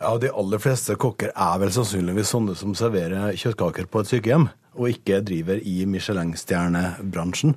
Ja, 0.00 0.16
De 0.20 0.30
aller 0.30 0.60
fleste 0.60 0.96
kokker 1.00 1.32
er 1.32 1.58
vel 1.62 1.72
sannsynligvis 1.72 2.30
sånne 2.34 2.56
som 2.58 2.74
serverer 2.76 3.36
kjøttkaker 3.38 3.88
på 3.90 4.02
et 4.02 4.10
sykehjem, 4.10 4.48
og 4.76 4.92
ikke 4.92 5.22
driver 5.24 5.60
i 5.64 5.86
Michelin-stjernebransjen. 5.88 7.56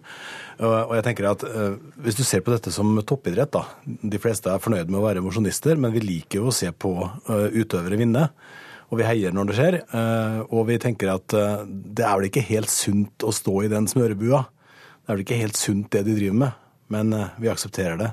Og 0.64 0.94
jeg 0.96 1.06
tenker 1.08 1.28
at 1.28 1.44
uh, 1.44 1.76
Hvis 2.00 2.16
du 2.20 2.24
ser 2.24 2.44
på 2.44 2.54
dette 2.54 2.72
som 2.72 2.96
toppidrett, 3.04 3.52
da. 3.52 3.66
De 3.84 4.22
fleste 4.22 4.52
er 4.52 4.64
fornøyd 4.64 4.88
med 4.88 5.02
å 5.02 5.06
være 5.06 5.24
mosjonister, 5.26 5.80
men 5.80 5.94
vi 5.96 6.06
liker 6.06 6.40
jo 6.40 6.50
å 6.52 6.56
se 6.56 6.72
på 6.72 6.94
uh, 7.04 7.48
utøvere 7.52 8.00
vinne. 8.00 8.30
Og 8.90 9.00
vi 9.00 9.06
heier 9.06 9.36
når 9.36 9.50
det 9.50 9.58
skjer. 9.58 9.78
Uh, 9.94 10.40
og 10.50 10.66
vi 10.70 10.80
tenker 10.82 11.12
at 11.14 11.36
det 11.70 12.06
er 12.06 12.16
vel 12.18 12.30
ikke 12.30 12.46
helt 12.48 12.72
sunt 12.74 13.26
å 13.26 13.34
stå 13.36 13.56
i 13.66 13.72
den 13.72 13.90
smørebua. 13.90 14.44
Det 14.46 15.06
er 15.12 15.18
vel 15.18 15.26
ikke 15.26 15.42
helt 15.42 15.60
sunt 15.60 15.92
det 15.94 16.04
de 16.08 16.18
driver 16.18 16.40
med, 16.44 16.58
men 16.94 17.14
vi 17.42 17.50
aksepterer 17.50 17.98
det. 18.02 18.10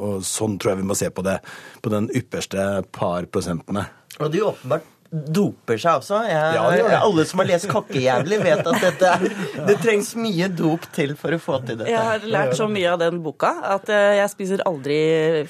Og 0.00 0.24
sånn 0.24 0.56
tror 0.58 0.72
jeg 0.72 0.80
vi 0.80 0.86
må 0.88 0.96
se 0.96 1.10
på 1.12 1.24
det, 1.26 1.36
på 1.84 1.92
den 1.92 2.08
ypperste 2.16 2.64
par 2.92 3.28
prosentene. 3.28 3.84
Og 4.18 4.32
det 4.32 4.40
er 4.40 4.44
jo 4.44 4.52
åpenbart 4.54 4.88
doper 5.12 5.76
seg 5.76 5.98
også. 6.00 6.22
Jeg, 6.24 6.54
Ja, 6.56 6.62
det 6.72 6.84
det. 6.88 6.98
alle 7.04 7.24
som 7.28 7.42
har 7.42 7.48
lest 7.50 7.68
Kokkejævlig, 7.68 8.38
vet 8.42 8.62
at 8.64 8.78
dette 8.80 9.10
er, 9.12 9.24
det 9.68 9.74
trengs 9.82 10.14
mye 10.16 10.48
dop 10.48 10.86
til 10.96 11.12
for 11.20 11.36
å 11.36 11.38
få 11.42 11.58
til 11.66 11.76
dette. 11.82 11.90
Jeg 11.92 12.00
har 12.00 12.24
lært 12.24 12.54
så 12.56 12.64
mye 12.72 12.94
av 12.94 12.98
den 13.02 13.20
boka 13.24 13.50
at 13.74 13.92
eh, 13.92 14.16
jeg 14.22 14.32
spiser 14.32 14.64
aldri 14.68 14.96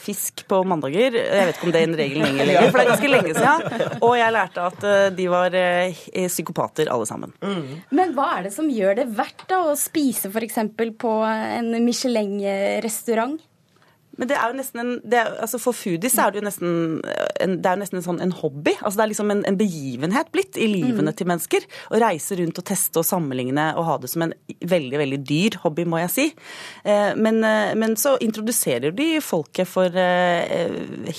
fisk 0.02 0.42
på 0.50 0.62
mandager. 0.66 1.14
Jeg 1.14 1.46
vet 1.52 1.60
ikke 1.60 1.68
om 1.70 1.74
det 1.76 1.82
er 1.84 1.88
en 1.90 1.96
regel 2.00 2.24
lenger, 2.24 2.50
lenger, 2.50 2.66
for 2.72 2.80
det 2.80 2.84
er 2.84 2.90
ganske 2.90 3.12
lenge 3.12 3.36
siden. 3.38 3.86
Og 4.02 4.16
jeg 4.18 4.36
lærte 4.38 4.66
at 4.72 4.88
eh, 4.90 5.06
de 5.20 5.28
var 5.30 5.58
eh, 5.62 6.02
psykopater 6.26 6.90
alle 6.92 7.06
sammen. 7.08 7.32
Men 7.94 8.16
hva 8.18 8.32
er 8.40 8.48
det 8.48 8.54
som 8.56 8.66
gjør 8.72 8.98
det 8.98 9.08
verdt 9.14 9.46
da, 9.50 9.62
å 9.70 9.78
spise 9.78 10.32
f.eks. 10.32 10.58
på 10.98 11.14
en 11.28 11.72
Michelin-restaurant? 11.86 13.38
Men 14.22 14.30
det 14.30 14.36
er 14.38 14.52
jo 14.52 14.58
nesten 14.60 14.78
en, 14.78 14.90
det 15.02 15.18
er, 15.18 15.32
altså 15.42 15.58
For 15.58 15.74
foodies 15.74 16.14
er 16.22 16.30
det 16.30 16.38
jo 16.38 16.46
nesten 16.46 16.74
en, 17.42 17.56
det 17.58 17.66
er 17.72 17.80
nesten 17.80 17.98
en, 17.98 18.04
sånn, 18.06 18.20
en 18.22 18.34
hobby. 18.38 18.76
altså 18.78 19.00
Det 19.00 19.04
er 19.04 19.10
liksom 19.10 19.32
en, 19.34 19.40
en 19.50 19.58
begivenhet 19.58 20.30
blitt 20.34 20.54
i 20.62 20.68
livene 20.70 21.10
til 21.18 21.26
mennesker. 21.26 21.66
Å 21.90 21.98
reise 22.04 22.38
rundt 22.38 22.60
og 22.62 22.66
teste 22.68 23.02
og 23.02 23.08
sammenligne 23.08 23.64
og 23.80 23.88
ha 23.88 23.96
det 24.02 24.12
som 24.12 24.22
en 24.28 24.34
veldig 24.70 25.00
veldig 25.00 25.18
dyr 25.26 25.56
hobby, 25.64 25.86
må 25.90 25.98
jeg 26.04 26.12
si. 26.14 26.26
Eh, 26.86 27.12
men, 27.18 27.40
eh, 27.46 27.72
men 27.78 27.96
så 27.98 28.14
introduserer 28.22 28.94
de 28.94 29.08
folket 29.24 29.66
for 29.68 29.90
eh, 29.98 30.70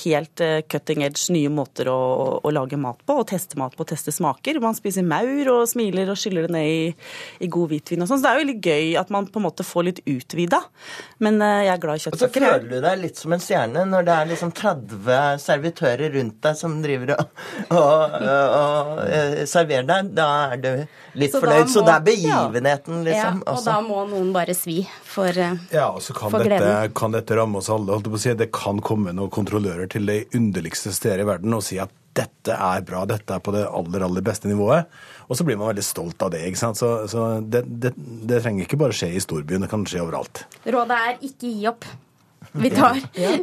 helt 0.06 0.44
eh, 0.46 0.62
cutting 0.72 1.04
edge 1.04 1.28
nye 1.36 1.52
måter 1.52 1.92
å, 1.92 2.00
å 2.40 2.54
lage 2.56 2.80
mat 2.80 3.04
på, 3.04 3.20
og 3.20 3.28
teste 3.34 3.60
mat 3.60 3.76
på, 3.76 3.84
og 3.84 3.92
teste 3.92 4.14
smaker. 4.16 4.62
Man 4.64 4.78
spiser 4.80 5.04
maur 5.08 5.52
og 5.58 5.66
smiler 5.72 6.14
og 6.14 6.20
skyller 6.24 6.48
det 6.48 6.56
ned 6.56 6.70
i, 6.72 6.88
i 7.44 7.52
god 7.52 7.74
hvitvin 7.74 8.06
og 8.06 8.10
sånn. 8.12 8.22
Så 8.22 8.28
det 8.28 8.32
er 8.32 8.40
jo 8.40 8.46
veldig 8.46 8.60
gøy 8.72 8.96
at 9.04 9.12
man 9.14 9.28
på 9.28 9.42
en 9.42 9.48
måte 9.50 9.68
får 9.68 9.90
litt 9.90 10.02
utvida. 10.08 10.62
Men 11.24 11.42
eh, 11.44 11.66
jeg 11.68 11.76
er 11.76 11.84
glad 11.84 12.00
i 12.00 12.02
Og 12.02 12.06
så 12.06 12.14
kjøttsaker. 12.30 12.48
føler 12.48 12.70
du 12.70 12.78
deg 12.88 12.93
litt 13.00 13.18
som 13.20 13.34
en 13.36 13.42
stjerne 13.44 13.84
når 13.90 14.06
det 14.08 14.14
er 14.16 14.30
liksom 14.30 14.52
30 14.58 15.40
servitører 15.44 16.14
rundt 16.18 16.38
deg 16.46 16.58
som 16.60 16.76
driver 16.84 17.14
og, 17.16 17.24
og, 17.70 18.18
og, 18.20 18.54
og 18.58 19.02
eh, 19.08 19.44
serverer 19.50 19.88
deg. 19.90 20.12
Da 20.18 20.28
er 20.54 20.62
du 20.64 20.70
litt 21.20 21.34
Så 21.34 21.42
fornøyd. 21.44 21.64
fornøyd. 21.66 21.74
Så 21.74 21.86
det 21.88 21.96
er 21.96 22.06
begivenheten, 22.10 23.00
Ja, 23.02 23.10
liksom. 23.10 23.42
og 23.48 23.54
også. 23.58 23.66
da 23.72 23.80
må 23.88 24.04
noen 24.12 24.32
bare 24.36 24.56
svi 24.58 24.78
for, 25.04 25.32
gleden. 25.34 25.60
Ja, 25.74 25.90
og 25.94 26.02
så 26.06 26.16
kan 26.18 26.34
for 26.34 26.44
dette, 26.46 26.60
gleden. 26.62 26.94
kan 27.02 27.16
dette 27.18 27.40
ramme 27.40 27.60
oss 27.62 27.72
alle. 27.74 27.92
holdt 27.96 28.12
på 28.12 28.20
å 28.20 28.24
si. 28.28 28.34
Det 28.44 28.52
kan 28.56 28.80
komme 28.84 29.14
noen 29.16 29.34
kontrollører 29.34 29.90
til 29.94 30.08
de 30.10 30.22
underligste 30.38 30.94
steder 30.96 31.24
i 31.24 31.28
verden 31.34 31.54
og 31.58 31.64
si 31.66 31.80
at 31.82 31.92
dette 32.14 32.54
er 32.54 32.84
bra, 32.86 33.08
dette 33.10 33.34
er 33.34 33.42
på 33.42 33.50
det 33.56 33.64
aller, 33.66 34.04
aller 34.06 34.22
beste 34.22 34.46
nivået. 34.46 34.86
Og 35.32 35.38
så 35.40 35.46
blir 35.48 35.58
man 35.58 35.72
veldig 35.72 35.86
stolt 35.88 36.22
av 36.22 36.30
det. 36.36 36.44
ikke 36.46 36.60
sant? 36.60 36.78
Så, 36.78 36.90
så 37.10 37.24
det, 37.42 37.64
det, 37.82 37.90
det 38.30 38.42
trenger 38.44 38.68
ikke 38.68 38.78
bare 38.84 38.94
skje 38.94 39.10
i 39.18 39.22
storbyen, 39.24 39.64
det 39.66 39.70
kan 39.72 39.82
skje 39.90 40.04
overalt. 40.04 40.44
Rådet 40.70 41.00
er 41.08 41.16
ikke 41.26 41.50
gi 41.50 41.66
opp. 41.72 41.88
Vi 42.54 42.70
tar, 42.70 43.00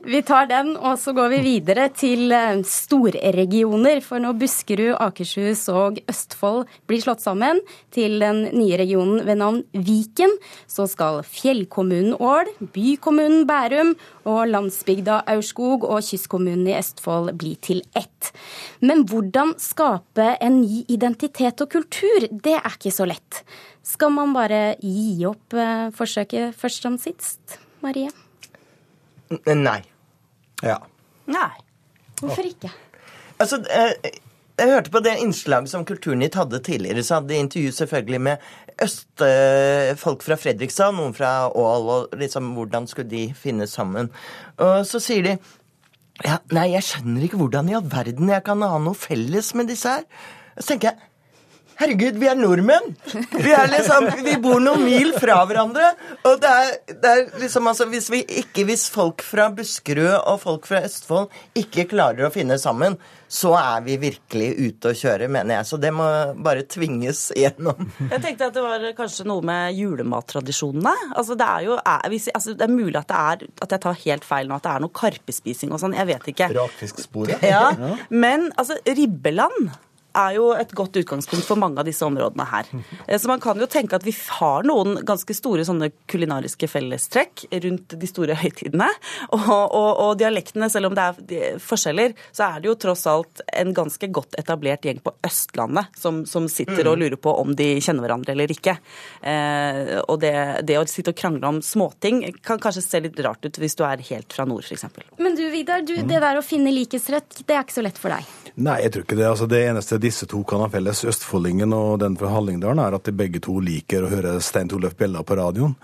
vi 0.07 0.21
tar 0.23 0.47
den, 0.47 0.77
og 0.79 0.95
så 1.03 1.11
går 1.17 1.33
vi 1.33 1.39
videre 1.43 1.89
til 1.91 2.31
eh, 2.31 2.61
storregioner. 2.63 3.99
For 4.07 4.23
når 4.23 4.37
Buskerud, 4.39 4.93
Akershus 5.03 5.65
og 5.73 5.99
Østfold 6.11 6.71
blir 6.87 7.03
slått 7.03 7.25
sammen 7.25 7.59
til 7.91 8.21
den 8.23 8.45
nye 8.55 8.79
regionen 8.79 9.25
ved 9.27 9.41
navn 9.43 9.65
Viken, 9.75 10.37
så 10.71 10.87
skal 10.91 11.25
fjellkommunen 11.27 12.15
Ål, 12.23 12.53
bykommunen 12.71 13.49
Bærum 13.51 13.97
og 14.31 14.45
landsbygda 14.53 15.25
Aurskog 15.35 15.89
og 15.91 16.07
kystkommunen 16.07 16.71
i 16.71 16.79
Østfold 16.79 17.35
bli 17.41 17.57
til 17.59 17.83
ett. 17.99 18.31
Men 18.79 19.03
hvordan 19.11 19.57
skape 19.59 20.37
en 20.39 20.63
ny 20.63 20.85
identitet 20.87 21.67
og 21.67 21.75
kultur, 21.75 22.31
det 22.31 22.61
er 22.61 22.73
ikke 22.77 22.95
så 22.95 23.11
lett. 23.11 23.43
Skal 23.83 24.15
man 24.15 24.39
bare 24.39 24.77
gi 24.79 25.25
opp 25.27 25.59
eh, 25.59 25.89
forsøket 25.99 26.55
først 26.55 26.87
som 26.87 27.01
sist, 27.11 27.59
Marie? 27.83 28.30
Nei. 29.31 29.81
Ja. 30.67 30.81
Nei. 31.31 31.53
Hvorfor 32.21 32.49
ikke? 32.49 32.71
Altså, 33.41 33.61
eh, 33.73 34.11
jeg 34.61 34.69
hørte 34.69 34.93
på 34.93 35.01
det 35.01 35.15
innslaget 35.23 35.71
som 35.73 35.85
Kulturnytt 35.89 36.37
hadde 36.37 36.61
tidligere, 36.65 37.05
så 37.07 37.17
hadde 37.17 37.33
de 37.33 37.39
intervju 37.41 37.71
selvfølgelig 37.73 38.21
med 38.21 38.43
østfolk 38.85 40.25
fra 40.25 40.37
Fredrikstad, 40.41 40.93
noen 40.97 41.15
fra 41.17 41.49
Ål, 41.49 41.89
og 41.95 42.19
liksom 42.21 42.53
hvordan 42.57 42.89
skulle 42.91 43.09
de 43.09 43.23
finne 43.37 43.69
sammen. 43.71 44.11
Og 44.61 44.85
så 44.89 45.01
sier 45.01 45.25
de 45.25 45.37
ja, 46.21 46.37
nei, 46.53 46.67
jeg 46.75 46.85
skjønner 46.85 47.25
ikke 47.25 47.41
hvordan 47.41 47.71
i 47.71 47.77
all 47.79 47.87
verden 47.89 48.29
jeg 48.29 48.45
kan 48.45 48.61
ha 48.67 48.77
noe 48.83 48.99
felles 48.99 49.55
med 49.57 49.71
disse 49.73 49.95
her. 49.95 50.05
Så 50.59 50.75
tenker 50.75 50.91
jeg 50.91 51.10
Herregud, 51.81 52.19
vi 52.21 52.29
er 52.29 52.37
nordmenn! 52.37 52.91
Vi, 53.41 53.53
er 53.57 53.71
liksom, 53.73 54.11
vi 54.27 54.35
bor 54.43 54.61
noen 54.61 54.83
mil 54.85 55.15
fra 55.17 55.39
hverandre. 55.49 55.95
Og 56.29 56.37
det 56.43 56.51
er, 56.51 56.75
det 56.91 57.13
er 57.15 57.23
liksom 57.41 57.71
altså 57.71 57.87
hvis, 57.89 58.11
vi 58.13 58.21
ikke, 58.43 58.67
hvis 58.69 58.85
folk 58.93 59.25
fra 59.25 59.47
Buskerud 59.57 60.19
og 60.19 60.43
folk 60.43 60.69
fra 60.69 60.83
Østfold 60.85 61.33
ikke 61.57 61.87
klarer 61.89 62.29
å 62.29 62.31
finne 62.35 62.61
sammen, 62.61 62.99
så 63.31 63.55
er 63.57 63.81
vi 63.87 63.97
virkelig 64.03 64.51
ute 64.59 64.93
å 64.93 65.01
kjøre, 65.01 65.31
mener 65.33 65.61
jeg. 65.61 65.71
Så 65.71 65.81
det 65.81 65.95
må 65.97 66.05
bare 66.45 66.69
tvinges 66.69 67.31
gjennom. 67.39 67.89
Jeg 68.11 68.21
tenkte 68.27 68.51
at 68.51 68.61
det 68.61 68.65
var 68.67 68.89
kanskje 69.01 69.29
noe 69.31 69.41
med 69.47 69.73
julemattradisjonene. 69.79 70.97
Altså, 71.15 71.39
det 71.39 71.49
er 71.49 71.69
jo 71.71 71.77
er, 71.81 72.09
hvis, 72.13 72.29
altså, 72.35 72.59
det 72.61 72.67
er 72.67 72.77
mulig 72.77 72.99
at, 73.01 73.09
det 73.09 73.27
er, 73.33 73.61
at 73.65 73.79
jeg 73.79 73.87
tar 73.87 74.03
helt 74.05 74.27
feil 74.29 74.51
nå, 74.51 74.61
at 74.61 74.69
det 74.69 74.77
er 74.77 74.85
noe 74.85 74.99
karpespising 75.01 75.73
og 75.73 75.81
sånn. 75.81 75.97
Jeg 75.97 76.13
vet 76.13 76.35
ikke. 76.35 76.51
Rakfisksporet? 76.61 77.47
Ja, 77.47 77.71
Men 78.13 78.51
altså, 78.59 78.77
ribbeland 78.85 79.71
er 80.17 80.35
jo 80.37 80.51
et 80.57 80.73
godt 80.77 80.97
utgangspunkt 81.01 81.45
for 81.47 81.57
mange 81.61 81.79
av 81.81 81.87
disse 81.89 82.03
områdene 82.07 82.47
her. 82.51 82.71
Eh, 83.07 83.19
Så 83.19 83.29
man 83.29 83.41
kan 83.41 83.59
jo 83.61 83.67
tenke 83.71 83.95
at 83.99 84.05
vi 84.07 84.15
har 84.41 84.63
noen 84.67 85.01
ganske 85.07 85.35
store 85.37 85.65
sånne 85.67 85.91
kulinariske 86.11 86.69
fellestrekk 86.69 87.47
rundt 87.65 87.99
de 88.01 88.07
store 88.11 88.35
høytidene. 88.41 88.89
Og, 89.33 89.49
og, 89.51 89.91
og 90.05 90.19
dialektene, 90.21 90.69
selv 90.71 90.91
om 90.91 90.95
det 90.99 91.05
er 91.37 91.59
forskjeller, 91.63 92.15
så 92.33 92.47
er 92.55 92.61
det 92.61 92.71
jo 92.71 92.77
tross 92.87 93.07
alt 93.11 93.41
en 93.53 93.75
ganske 93.77 94.09
godt 94.13 94.35
etablert 94.41 94.85
gjeng 94.87 95.01
på 95.05 95.13
Østlandet 95.27 95.95
som, 95.99 96.25
som 96.27 96.49
sitter 96.51 96.87
og 96.87 96.97
Mm. 97.01 97.03
lurer 97.05 97.17
på 97.23 97.33
om 97.41 97.55
de 97.57 97.67
kjenner 97.81 98.03
hverandre 98.05 98.33
eller 98.35 98.51
ikke. 98.53 98.75
Eh, 99.23 100.01
og 100.09 100.21
det, 100.23 100.33
det 100.67 100.77
å 100.81 100.85
sitte 100.89 101.13
og 101.13 101.19
krangle 101.21 101.47
om 101.49 101.61
småting 101.65 102.23
kan 102.45 102.61
kanskje 102.63 102.83
se 102.85 103.01
litt 103.05 103.19
rart 103.25 103.45
ut 103.47 103.59
hvis 103.61 103.77
du 103.79 103.85
er 103.87 104.03
helt 104.11 104.33
fra 104.35 104.47
nord, 104.49 104.65
f.eks. 104.67 104.85
Men 105.21 105.37
du 105.39 105.45
Vidar, 105.51 105.83
du, 105.87 105.95
det 106.03 106.21
der 106.23 106.39
å 106.41 106.45
finne 106.45 106.73
likhetsrett, 106.75 107.43
det 107.47 107.57
er 107.57 107.65
ikke 107.65 107.79
så 107.79 107.85
lett 107.87 107.99
for 108.01 108.13
deg. 108.15 108.50
Nei, 108.59 108.81
jeg 108.83 108.93
tror 108.93 109.05
ikke 109.05 109.19
det. 109.19 109.27
Altså, 109.29 109.47
det 109.51 109.61
eneste 109.69 109.99
disse 110.03 110.27
to 110.31 110.43
kan 110.49 110.65
ha 110.65 110.71
felles, 110.73 111.05
Østfoldingen 111.07 111.75
og 111.77 112.01
den 112.03 112.17
fra 112.19 112.33
Hallingdalen, 112.35 112.83
er 112.83 112.97
at 112.97 113.07
de 113.07 113.15
begge 113.17 113.43
to 113.45 113.59
liker 113.63 114.07
å 114.07 114.11
høre 114.11 114.39
Stein 114.45 114.71
Torleif 114.71 114.97
Bjella 114.99 115.23
på 115.27 115.39
radioen. 115.39 115.77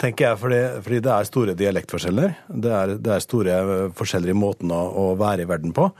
Tenker 0.00 0.30
jeg, 0.30 0.40
fordi, 0.40 0.62
fordi 0.84 1.02
det 1.04 1.12
er 1.12 1.28
store 1.28 1.56
dialektforskjeller. 1.56 2.34
Det 2.48 2.72
er, 2.78 2.94
det 3.00 3.12
er 3.12 3.24
store 3.24 3.58
forskjeller 3.96 4.32
i 4.32 4.36
måten 4.36 4.72
å, 4.72 4.80
å 4.92 5.06
være 5.20 5.44
i 5.44 5.50
verden 5.50 5.76
på. 5.76 5.90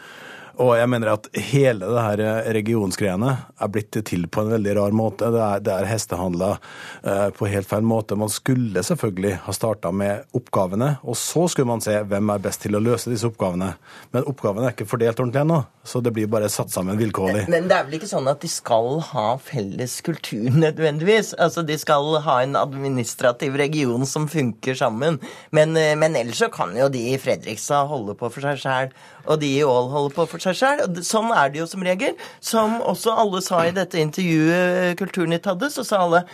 Og 0.62 0.72
jeg 0.78 0.88
mener 0.88 1.12
at 1.12 1.26
hele 1.50 1.84
det 1.84 2.02
her 2.02 2.22
eh, 2.24 2.48
regionsgreiene 2.56 3.32
er 3.60 3.70
blitt 3.72 3.96
til 4.08 4.24
på 4.32 4.42
en 4.42 4.54
veldig 4.54 4.76
rar 4.78 4.94
måte. 4.96 5.28
Det 5.32 5.42
er, 5.42 5.64
det 5.64 5.72
er 5.74 5.88
hestehandla 5.90 6.50
eh, 6.56 7.26
på 7.36 7.48
helt 7.50 7.68
feil 7.68 7.84
måte. 7.84 8.16
Man 8.16 8.32
skulle 8.32 8.84
selvfølgelig 8.86 9.34
ha 9.44 9.54
starta 9.56 9.92
med 9.92 10.24
oppgavene, 10.36 10.94
og 11.04 11.18
så 11.20 11.44
skulle 11.52 11.68
man 11.68 11.84
se 11.84 11.98
hvem 12.08 12.32
er 12.32 12.44
best 12.46 12.64
til 12.64 12.78
å 12.78 12.82
løse 12.82 13.12
disse 13.12 13.28
oppgavene. 13.28 13.74
Men 14.16 14.28
oppgavene 14.30 14.70
er 14.70 14.76
ikke 14.76 14.88
fordelt 14.88 15.20
ordentlig 15.20 15.42
ennå, 15.44 15.60
så 15.84 16.00
det 16.04 16.14
blir 16.16 16.30
bare 16.32 16.48
satt 16.52 16.72
sammen 16.72 16.96
vilkårlig. 17.00 17.46
Men 17.52 17.68
det 17.68 17.76
er 17.76 17.88
vel 17.88 17.98
ikke 18.00 18.10
sånn 18.10 18.32
at 18.32 18.40
de 18.40 18.50
skal 18.50 19.02
ha 19.10 19.26
felles 19.42 19.98
kultur 20.06 20.48
nødvendigvis? 20.64 21.34
Altså, 21.36 21.66
De 21.66 21.76
skal 21.80 22.16
ha 22.24 22.38
en 22.42 22.56
administrativ 22.56 23.58
region 23.60 24.08
som 24.08 24.24
funker 24.30 24.78
sammen. 24.78 25.20
Men, 25.50 25.76
eh, 25.76 25.92
men 25.98 26.16
ellers 26.16 26.40
så 26.40 26.48
kan 26.52 26.72
jo 26.76 26.88
de 26.92 27.04
i 27.12 27.20
Fredrikstad 27.20 27.92
holde 27.92 28.16
på 28.16 28.32
for 28.32 28.44
seg 28.44 28.64
sjæl, 28.64 28.90
og 29.26 29.40
de 29.42 29.52
i 29.58 29.64
Ål 29.66 29.90
holder 29.92 30.16
på 30.16 30.26
for 30.30 30.42
seg 30.42 30.58
sjøl. 30.58 30.82
Sånn 31.06 31.30
er 31.34 31.52
det 31.52 31.62
jo 31.62 31.68
som 31.70 31.84
regel. 31.86 32.16
Som 32.44 32.80
også 32.80 33.14
alle 33.18 33.42
sa 33.44 33.64
i 33.66 33.74
dette 33.76 34.00
intervjuet 34.00 34.96
Kulturnytt 35.00 35.48
hadde, 35.50 35.70
så 35.72 35.86
sa 35.86 36.04
alle 36.06 36.26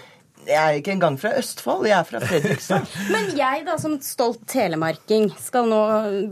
jeg 0.42 0.58
er 0.58 0.78
ikke 0.80 0.90
engang 0.96 1.16
fra 1.22 1.30
Østfold, 1.38 1.84
jeg 1.86 1.94
er 1.94 2.06
fra 2.08 2.18
Fredrikstad. 2.18 2.94
Men 3.14 3.28
jeg 3.38 3.62
da, 3.62 3.76
som 3.78 3.92
stolt 4.02 4.40
telemarking, 4.50 5.28
skal 5.38 5.68
nå 5.70 5.82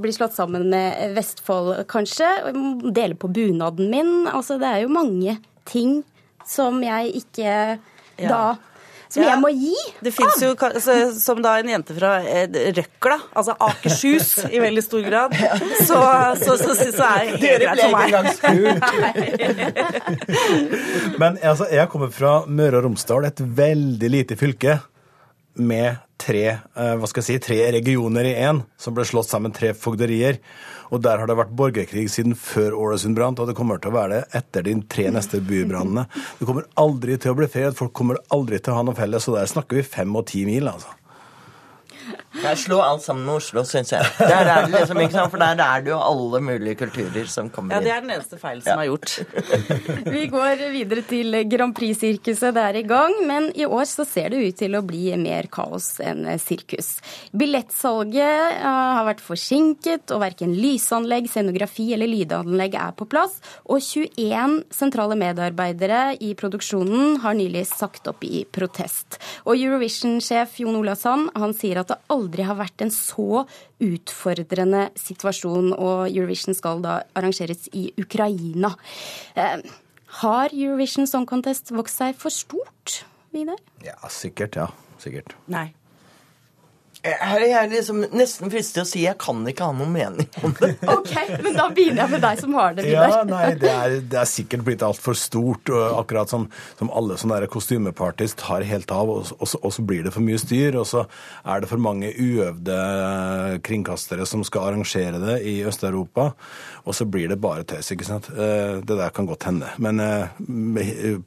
bli 0.02 0.10
slått 0.16 0.34
sammen 0.34 0.66
med 0.72 1.14
Vestfold, 1.14 1.84
kanskje. 1.90 2.26
Dele 2.90 3.14
på 3.14 3.30
bunaden 3.30 3.86
min. 3.92 4.10
Altså, 4.26 4.58
det 4.58 4.66
er 4.66 4.82
jo 4.82 4.90
mange 4.90 5.36
ting 5.68 6.00
som 6.48 6.82
jeg 6.82 7.14
ikke 7.22 7.54
da 8.18 8.42
Som 9.10 9.24
Ja. 9.24 9.30
jeg 9.32 9.40
må 9.42 9.48
gi. 9.50 9.74
Det 10.06 10.12
fins 10.14 10.38
jo 10.44 10.52
altså, 10.54 10.94
som 11.18 11.40
da 11.42 11.56
en 11.58 11.66
jente 11.72 11.94
fra 11.96 12.12
eh, 12.22 12.46
Røkla, 12.76 13.16
altså 13.34 13.56
Akershus 13.66 14.28
i 14.54 14.60
veldig 14.62 14.84
stor 14.86 15.02
grad, 15.02 15.34
så, 15.82 15.98
så, 16.38 16.54
så, 16.60 16.74
så, 16.78 16.92
så 16.94 17.04
er 17.08 17.18
det 17.18 17.26
helt 17.26 17.42
Dere 17.42 17.74
ble 17.74 17.84
ikke 17.90 18.04
engang 18.06 18.26
spurt. 18.38 18.82
Men 21.18 21.38
altså, 21.42 21.66
jeg 21.74 21.88
kommer 21.90 22.10
fra 22.14 22.36
Møre 22.46 22.78
og 22.78 22.84
Romsdal, 22.86 23.26
et 23.28 23.40
veldig 23.42 24.10
lite 24.14 24.38
fylke 24.38 24.78
med 25.54 25.96
tre, 26.20 26.44
eh, 26.76 26.94
hva 27.00 27.08
skal 27.08 27.22
jeg 27.22 27.28
si, 27.28 27.38
tre 27.46 27.58
regioner 27.72 28.28
i 28.28 28.34
én, 28.36 28.62
som 28.78 28.94
ble 28.94 29.06
slått 29.08 29.30
sammen 29.30 29.54
tre 29.56 29.72
fogderier. 29.74 30.38
Og 30.90 31.02
der 31.02 31.22
har 31.22 31.30
det 31.30 31.38
vært 31.38 31.54
borgerkrig 31.56 32.08
siden 32.10 32.34
før 32.38 32.76
Ålesund 32.76 33.16
brant, 33.16 33.40
og 33.40 33.48
det 33.48 33.56
kommer 33.58 33.80
til 33.80 33.92
å 33.92 33.98
være 33.98 34.18
det 34.18 34.40
etter 34.40 34.66
de 34.66 34.76
tre 34.90 35.08
neste 35.14 35.40
bybrannene. 35.40 36.06
Det 36.38 36.48
kommer 36.48 36.66
aldri 36.80 37.16
til 37.20 37.32
å 37.32 37.38
bli 37.38 37.50
fred, 37.50 37.76
folk 37.78 37.94
kommer 37.96 38.20
aldri 38.34 38.58
til 38.58 38.74
å 38.74 38.80
ha 38.80 38.86
noe 38.86 38.98
felles, 38.98 39.28
og 39.30 39.38
der 39.38 39.50
snakker 39.50 39.80
vi 39.80 39.86
fem 39.86 40.16
og 40.18 40.26
ti 40.30 40.44
mil, 40.48 40.70
altså. 40.70 40.96
Jeg 42.30 42.58
slår 42.62 42.82
alt 42.84 43.02
sammen 43.02 43.24
med 43.26 43.40
Oslo, 43.40 43.64
syns 43.66 43.90
jeg. 43.90 44.06
Der 44.20 44.46
er 44.46 44.62
det 44.62 44.70
liksom, 44.70 44.98
ikke 45.02 45.16
sant? 45.16 45.32
For 45.32 45.42
der 45.42 45.58
er 45.64 45.82
det 45.82 45.90
jo 45.90 45.96
alle 45.98 46.38
mulige 46.46 46.76
kulturer 46.78 47.26
som 47.26 47.48
kommer 47.50 47.74
inn. 47.74 47.80
Ja, 47.80 47.82
det 47.82 47.90
er 47.90 48.04
den 48.04 48.12
eneste 48.14 48.38
feilen 48.38 48.62
som 48.62 48.78
er 48.78 48.86
gjort. 48.86 49.16
Vi 50.14 50.22
går 50.30 50.62
videre 50.70 51.02
til 51.10 51.34
Grand 51.50 51.74
Prix-sirkuset. 51.74 52.54
Det 52.54 52.62
er 52.62 52.78
i 52.78 52.84
gang, 52.86 53.16
men 53.26 53.48
i 53.58 53.66
år 53.66 53.82
så 53.90 54.06
ser 54.06 54.30
det 54.30 54.44
ut 54.44 54.58
til 54.62 54.78
å 54.78 54.82
bli 54.86 55.10
mer 55.18 55.48
kaos 55.50 55.88
enn 56.06 56.22
sirkus. 56.38 56.92
Billettsalget 57.34 58.60
eh, 58.60 58.68
har 59.00 59.08
vært 59.10 59.24
forsinket, 59.26 60.14
og 60.14 60.22
verken 60.22 60.54
lysanlegg, 60.54 61.26
scenografi 61.32 61.88
eller 61.96 62.10
lydanlegg 62.10 62.78
er 62.78 62.94
på 62.94 63.08
plass. 63.10 63.40
Og 63.66 63.82
21 63.82 64.60
sentrale 64.74 65.18
medarbeidere 65.18 66.14
i 66.22 66.30
produksjonen 66.38 67.18
har 67.26 67.34
nylig 67.34 67.66
sagt 67.74 68.06
opp 68.10 68.22
i 68.22 68.46
protest. 68.46 69.18
Og 69.50 69.58
Eurovision-sjef 69.58 70.60
Jon 70.62 70.78
Ola 70.78 70.94
Sand 70.94 71.34
han 71.34 71.58
sier 71.58 71.82
at 71.82 71.90
det 71.90 71.98
aldri 72.06 72.19
har 72.46 72.58
vært 72.58 72.84
en 72.84 72.92
så 72.94 73.44
utfordrende 73.80 74.88
situasjon, 74.98 75.72
og 75.74 76.08
Eurovision 76.10 76.56
skal 76.56 76.82
da 76.84 77.00
arrangeres 77.18 77.68
i 77.72 77.88
Ukraina. 78.00 78.74
Eh, 79.34 79.64
har 80.20 80.52
Eurovision 80.52 81.06
Song 81.06 81.26
Contest 81.26 81.70
vokst 81.70 82.00
seg 82.02 82.16
for 82.18 82.34
stort, 82.34 83.04
Vidar? 83.30 83.60
Ja, 83.86 83.96
sikkert, 84.10 84.56
ja. 84.58 84.70
Sikkert. 85.00 85.36
Nei. 85.48 85.70
Her 87.00 87.40
er 87.40 87.46
jeg 87.48 87.70
liksom 87.72 88.02
nesten 88.12 88.50
fristet 88.52 88.74
til 88.76 88.82
å 88.82 88.88
si 88.90 89.02
jeg 89.06 89.16
kan 89.22 89.38
ikke 89.48 89.64
ha 89.70 89.72
noen 89.72 89.92
mening 89.94 90.26
om 90.44 90.52
det. 90.58 90.74
OK, 90.94 91.12
men 91.46 91.54
da 91.56 91.64
begynner 91.72 92.02
jeg 92.04 92.12
med 92.12 92.24
deg 92.26 92.40
som 92.42 92.56
har 92.58 92.74
det, 92.76 92.84
Ja, 92.92 93.22
nei, 93.24 93.54
det 93.60 93.70
er, 93.72 93.94
det 94.12 94.18
er 94.20 94.28
sikkert 94.28 94.66
blitt 94.66 94.84
altfor 94.84 95.16
stort, 95.16 95.72
og 95.72 95.96
akkurat 96.02 96.28
som, 96.28 96.44
som 96.76 96.90
alle 96.92 97.16
sånne 97.20 97.38
kostymepartys 97.48 98.36
tar 98.40 98.66
helt 98.68 98.92
av, 98.92 99.08
og, 99.14 99.30
og, 99.38 99.48
så- 99.48 99.62
og 99.64 99.72
så 99.72 99.84
blir 99.88 100.04
det 100.04 100.12
for 100.12 100.20
mye 100.26 100.40
styr, 100.42 100.76
og 100.82 100.84
så 100.90 101.06
er 101.48 101.64
det 101.64 101.70
for 101.72 101.80
mange 101.80 102.12
uøvde 102.20 102.76
kringkastere 103.64 104.26
som 104.28 104.44
skal 104.46 104.68
arrangere 104.70 105.20
det 105.22 105.38
i 105.48 105.56
Øst-Europa, 105.68 106.30
og 106.84 106.96
så 106.96 107.06
blir 107.08 107.32
det 107.32 107.40
bare 107.40 107.64
tøys, 107.68 107.90
ikke 107.96 108.06
sant? 108.08 108.28
Eh, 108.34 108.76
Det 108.84 108.96
der 108.98 109.10
kan 109.14 109.26
godt 109.28 109.44
hende. 109.48 109.68
Men 109.78 110.00
eh, 110.00 110.28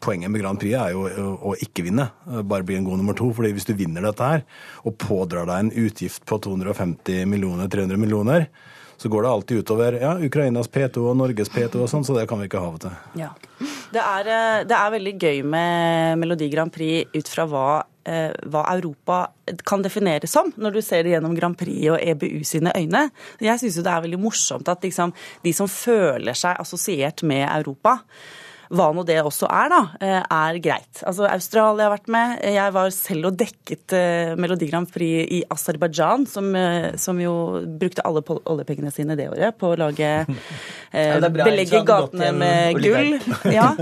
poenget 0.01 0.31
med 0.31 0.41
Grand 0.41 0.59
Prix 0.61 0.77
er 0.77 0.93
jo 0.93 1.05
å, 1.07 1.27
å 1.53 1.55
ikke 1.61 1.85
vinne, 1.85 2.09
bare 2.45 2.65
bli 2.65 2.77
en 2.77 2.85
god 2.87 3.01
nummer 3.01 3.17
to, 3.17 3.31
fordi 3.33 3.53
hvis 3.57 3.67
du 3.69 3.73
vinner 3.77 4.05
dette 4.05 4.29
her, 4.35 4.45
og 4.85 4.97
pådrar 5.01 5.47
deg 5.49 5.62
en 5.63 5.71
utgift 5.85 6.25
på 6.29 6.39
250 6.43 7.25
millioner, 7.29 7.71
300 7.71 7.99
millioner, 7.99 8.47
så 8.97 9.09
går 9.09 9.25
det 9.25 9.29
alltid 9.29 9.63
utover 9.63 9.97
ja, 10.01 10.13
Ukrainas 10.19 10.69
P2 10.69 11.01
og 11.11 11.17
Norges 11.19 11.49
P2 11.51 11.81
og 11.83 11.89
sånn, 11.91 12.05
så 12.07 12.15
det 12.15 12.27
kan 12.29 12.39
vi 12.39 12.47
ikke 12.47 12.61
ha 12.63 12.69
og 12.71 12.83
til. 12.83 12.93
Ja. 13.19 13.31
Det 13.93 14.01
er, 14.01 14.29
eh, 14.31 14.59
det 14.69 14.77
er 14.77 14.93
veldig 14.93 15.15
gøy 15.19 15.41
med 15.45 16.21
Melodi 16.21 16.47
Grand 16.53 16.71
Prix 16.73 17.11
ut 17.13 17.29
fra 17.29 17.45
hva 17.49 17.65
eh, 18.09 18.31
hva 18.51 18.63
Europa 18.73 19.19
kan 19.67 19.83
defineres 19.83 20.31
som, 20.33 20.51
når 20.55 20.77
du 20.77 20.81
ser 20.85 21.03
det 21.03 21.15
gjennom 21.15 21.35
Grand 21.37 21.57
Prix 21.57 21.89
og 21.93 21.99
EBU 22.01 22.43
sine 22.47 22.73
øyne. 22.77 23.07
Jeg 23.43 23.61
syns 23.61 23.79
jo 23.79 23.85
det 23.85 23.93
er 23.93 24.05
veldig 24.05 24.21
morsomt 24.21 24.71
at 24.71 24.83
liksom, 24.85 25.13
de 25.43 25.53
som 25.55 25.69
føler 25.71 26.37
seg 26.37 26.59
assosiert 26.63 27.25
med 27.27 27.45
Europa, 27.47 27.99
hva 28.73 28.89
nå 28.95 29.03
det 29.07 29.19
også 29.21 29.47
er, 29.49 29.71
da, 29.71 29.81
eh, 30.01 30.19
er 30.21 30.59
greit. 30.63 31.01
Altså, 31.05 31.25
Australia 31.27 31.87
har 31.87 31.93
vært 31.95 32.09
med. 32.13 32.39
Jeg 32.53 32.73
var 32.75 32.93
selv 32.95 33.29
og 33.29 33.37
dekket 33.39 33.95
eh, 33.97 34.33
Melodi 34.39 34.69
Grand 34.69 34.89
Prix 34.89 35.27
i 35.37 35.41
Aserbajdsjan, 35.53 36.25
som, 36.29 36.49
eh, 36.55 36.93
som, 37.01 37.19
jo 37.21 37.33
brukte 37.79 38.05
alle 38.07 38.23
oljepengene 38.23 38.93
sine 38.93 39.17
det 39.19 39.29
året 39.31 39.57
på 39.59 39.73
å 39.73 39.79
lage 39.79 40.09
eh, 40.29 41.13
Ja, 41.13 41.29
Belegge 41.33 41.83
gatene 41.87 42.31
med 42.37 42.79
gull. 42.79 43.17
Ja, 43.53 43.73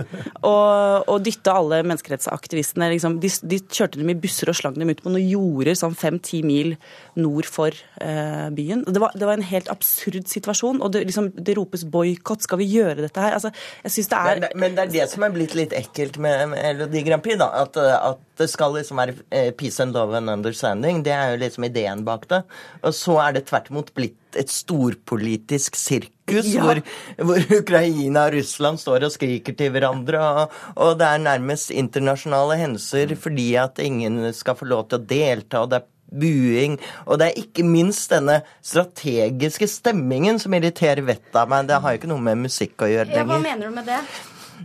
og, 0.48 1.08
og 1.12 1.22
dytte 1.24 1.54
alle 1.54 1.82
menneskerettsaktivistene. 1.86 2.90
Liksom, 2.96 3.20
de, 3.24 3.30
de 3.48 3.62
kjørte 3.62 4.02
dem 4.02 4.12
i 4.12 4.18
busser 4.20 4.52
og 4.52 4.58
slang 4.58 4.76
dem 4.80 4.92
ut 4.92 5.04
på 5.04 5.12
noen 5.14 5.28
jorder 5.30 5.78
sånn 5.78 5.96
fem-ti 5.98 6.42
mil 6.46 6.74
nord 7.20 7.48
for 7.48 7.76
eh, 8.02 8.50
byen. 8.56 8.84
Det 8.90 9.04
var, 9.04 9.16
det 9.16 9.30
var 9.30 9.40
en 9.40 9.48
helt 9.48 9.72
absurd 9.72 10.28
situasjon, 10.32 10.82
og 10.82 10.92
det, 10.96 11.06
liksom, 11.08 11.32
det 11.38 11.56
ropes 11.60 11.86
boikott. 11.88 12.44
Skal 12.44 12.60
vi 12.64 12.72
gjøre 12.74 13.06
dette 13.06 13.22
her? 13.22 13.38
Altså, 13.38 13.54
jeg 13.86 13.96
synes 13.96 14.12
det 14.12 14.22
er... 14.22 14.46
Men 14.58 14.72
men 14.72 14.81
det 14.82 14.88
er 14.88 14.94
det 14.94 15.08
som 15.12 15.26
er 15.26 15.34
blitt 15.36 15.54
litt 15.58 15.74
ekkelt 15.78 16.18
med 16.22 16.50
Melodi 16.56 17.04
Grand 17.06 17.24
Prix, 17.24 17.38
da. 17.42 17.50
At, 17.62 17.78
uh, 17.78 18.12
at 18.12 18.42
det 18.42 18.48
skal 18.50 18.74
liksom 18.74 18.98
være 19.02 19.16
eh, 19.30 19.52
peace 19.54 19.84
and 19.84 19.94
love 19.94 20.18
and 20.18 20.32
understanding. 20.34 21.04
Det 21.06 21.14
er 21.14 21.36
jo 21.36 21.42
liksom 21.44 21.68
ideen 21.68 22.02
bak 22.08 22.26
det. 22.32 22.42
Og 22.82 22.96
så 22.98 23.20
er 23.22 23.38
det 23.38 23.46
tvert 23.52 23.70
imot 23.70 23.94
blitt 23.98 24.18
et 24.40 24.50
storpolitisk 24.50 25.76
sirkus 25.78 26.48
Ja. 26.48 26.64
hvor, 26.64 26.80
hvor 27.20 27.56
Ukraina 27.58 28.26
og 28.30 28.38
Russland 28.38 28.80
står 28.80 29.04
og 29.04 29.12
skriker 29.12 29.56
til 29.60 29.74
hverandre, 29.76 30.22
og, 30.24 30.60
og 30.80 30.94
det 31.02 31.10
er 31.10 31.26
nærmest 31.26 31.74
internasjonale 31.76 32.56
hendelser 32.62 33.12
fordi 33.20 33.50
at 33.60 33.82
ingen 33.84 34.24
skal 34.34 34.56
få 34.56 34.70
lov 34.72 34.88
til 34.88 35.02
å 35.02 35.10
delta, 35.10 35.66
og 35.66 35.74
det 35.74 35.82
er 35.82 35.90
buing. 36.12 36.78
Og 37.08 37.20
det 37.20 37.30
er 37.30 37.40
ikke 37.44 37.66
minst 37.68 38.12
denne 38.12 38.42
strategiske 38.64 39.68
stemmingen 39.72 40.40
som 40.42 40.56
irriterer 40.58 41.04
vettet 41.08 41.36
av 41.40 41.52
meg. 41.52 41.70
Det 41.70 41.80
har 41.84 41.96
jo 41.96 42.02
ikke 42.02 42.12
noe 42.12 42.26
med 42.32 42.46
musikk 42.48 42.84
å 42.84 42.92
gjøre 42.92 43.16
Ja, 43.16 43.28
hva 43.28 43.40
mener 43.42 43.70
du 43.70 43.76
med 43.76 43.88
det? 43.88 44.02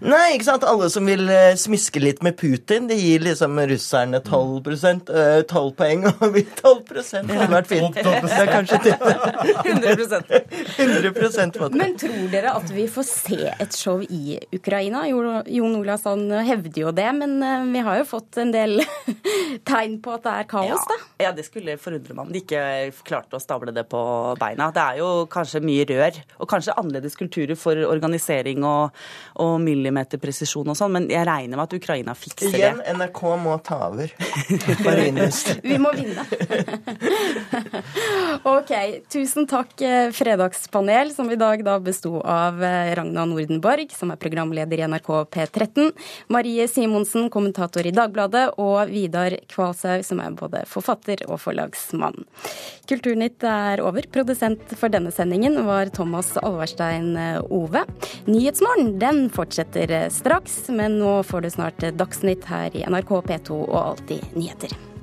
Nei, 0.04 0.35
ikke 0.37 0.46
sant? 0.48 0.64
Alle 0.68 0.88
som 0.92 1.06
vil 1.09 1.24
eh, 1.32 1.54
smiske 1.59 2.00
litt 2.02 2.22
med 2.26 2.37
Putin, 2.38 2.88
de 2.90 2.96
gir 2.98 3.22
liksom 3.24 3.56
russerne 3.70 4.20
12 4.24 4.68
eh, 5.09 5.42
12 5.48 5.70
poeng, 5.78 6.04
og 6.20 6.26
vi 6.35 6.42
12 6.59 6.82
hadde 7.30 7.48
vært 7.52 7.70
fint. 7.70 7.96
Det 7.96 8.37
er 8.37 8.50
kanskje 8.50 8.80
til 8.85 8.94
100% 8.96 10.37
100 10.78 11.12
på 11.56 11.68
det. 11.70 11.76
Men 11.80 11.96
tror 12.00 12.28
dere 12.32 12.52
at 12.59 12.72
vi 12.74 12.87
får 12.92 13.09
se 13.09 13.40
et 13.56 13.76
show 13.76 14.02
i 14.04 14.38
Ukraina? 14.56 15.06
Jo- 15.11 15.42
Jon 15.56 15.78
Olavsson 15.80 16.26
hevder 16.46 16.82
jo 16.87 16.92
det, 16.96 17.09
men 17.16 17.37
eh, 17.42 17.66
vi 17.72 17.85
har 17.87 18.00
jo 18.02 18.09
fått 18.09 18.40
en 18.42 18.52
del 18.54 18.80
tegn 19.68 19.98
på 20.04 20.16
at 20.16 20.26
det 20.26 20.35
er 20.42 20.48
kaos, 20.50 20.87
da. 20.90 20.98
Ja, 21.26 21.32
det 21.37 21.46
skulle 21.48 21.78
forundre 21.80 22.14
meg 22.16 22.26
om 22.26 22.32
de 22.35 22.42
ikke 22.42 22.62
klarte 23.06 23.38
å 23.38 23.42
stable 23.42 23.72
det 23.76 23.87
på 23.90 24.00
beina. 24.40 24.68
Det 24.74 24.82
er 24.82 25.00
jo 25.00 25.11
kanskje 25.32 25.62
mye 25.64 25.87
rør, 25.88 26.20
og 26.40 26.50
kanskje 26.50 26.76
annerledes 26.76 27.16
kulturer 27.18 27.59
for 27.59 27.80
organisering 27.88 28.64
og, 28.66 28.96
og 29.42 29.56
millimeterpresisjon 29.87 30.72
og 30.72 30.79
sånn, 30.79 30.94
men 30.96 31.09
jeg 31.11 31.27
regner 31.27 31.57
med 31.57 31.64
at 31.66 31.77
Ukraina 31.77 32.14
fikser 32.18 32.53
det. 32.53 32.61
Igjen, 32.61 32.83
NRK 32.99 33.22
må 33.42 33.57
ta 33.64 33.79
over. 33.88 34.12
Vi 35.66 35.79
må 35.81 35.92
vinne. 35.96 36.25
OK. 38.57 38.72
Tusen 39.12 39.49
takk, 39.51 39.75
eh, 39.85 40.11
Fredagspanel, 40.14 41.12
som 41.14 41.31
i 41.31 41.38
dag 41.40 41.64
da 41.66 41.79
besto 41.83 42.20
av 42.20 42.62
eh, 42.64 42.94
Ragna 42.99 43.27
Nordenborg, 43.29 43.94
som 43.96 44.12
er 44.12 44.20
programleder 44.20 44.83
i 44.83 44.88
NRK 44.90 45.11
P13, 45.35 45.92
Marie 46.33 46.68
Simonsen, 46.70 47.31
kommentator 47.33 47.87
i 47.87 47.94
Dagbladet, 47.94 48.49
og 48.62 48.90
Vidar 48.90 49.38
Kvalshaug, 49.53 50.05
som 50.07 50.22
er 50.22 50.37
både 50.37 50.64
forfatter 50.70 51.25
og 51.29 51.40
forlagsmann. 51.42 52.27
Kulturnytt 52.87 53.42
er 53.46 53.83
over. 53.85 54.07
Produsent 54.12 54.75
for 54.79 54.92
denne 54.92 55.11
sendingen 55.14 55.59
var 55.66 55.90
Thomas 55.94 56.33
Alvarstein 56.40 57.16
eh, 57.18 57.55
Ove. 57.55 57.83
Nyhetsmorgen 58.27 58.96
den 59.03 59.27
fortsetter 59.35 59.75
eh, 59.76 60.08
straks, 60.10 60.68
men 60.68 60.98
nå 60.98 61.22
får 61.22 61.40
du 61.40 61.50
snart 61.50 61.88
Dagsnytt 61.92 62.44
her 62.50 62.76
i 62.76 62.84
NRK 62.88 63.16
P2 63.28 63.62
og 63.68 63.80
Alltid 63.82 64.36
nyheter. 64.36 64.95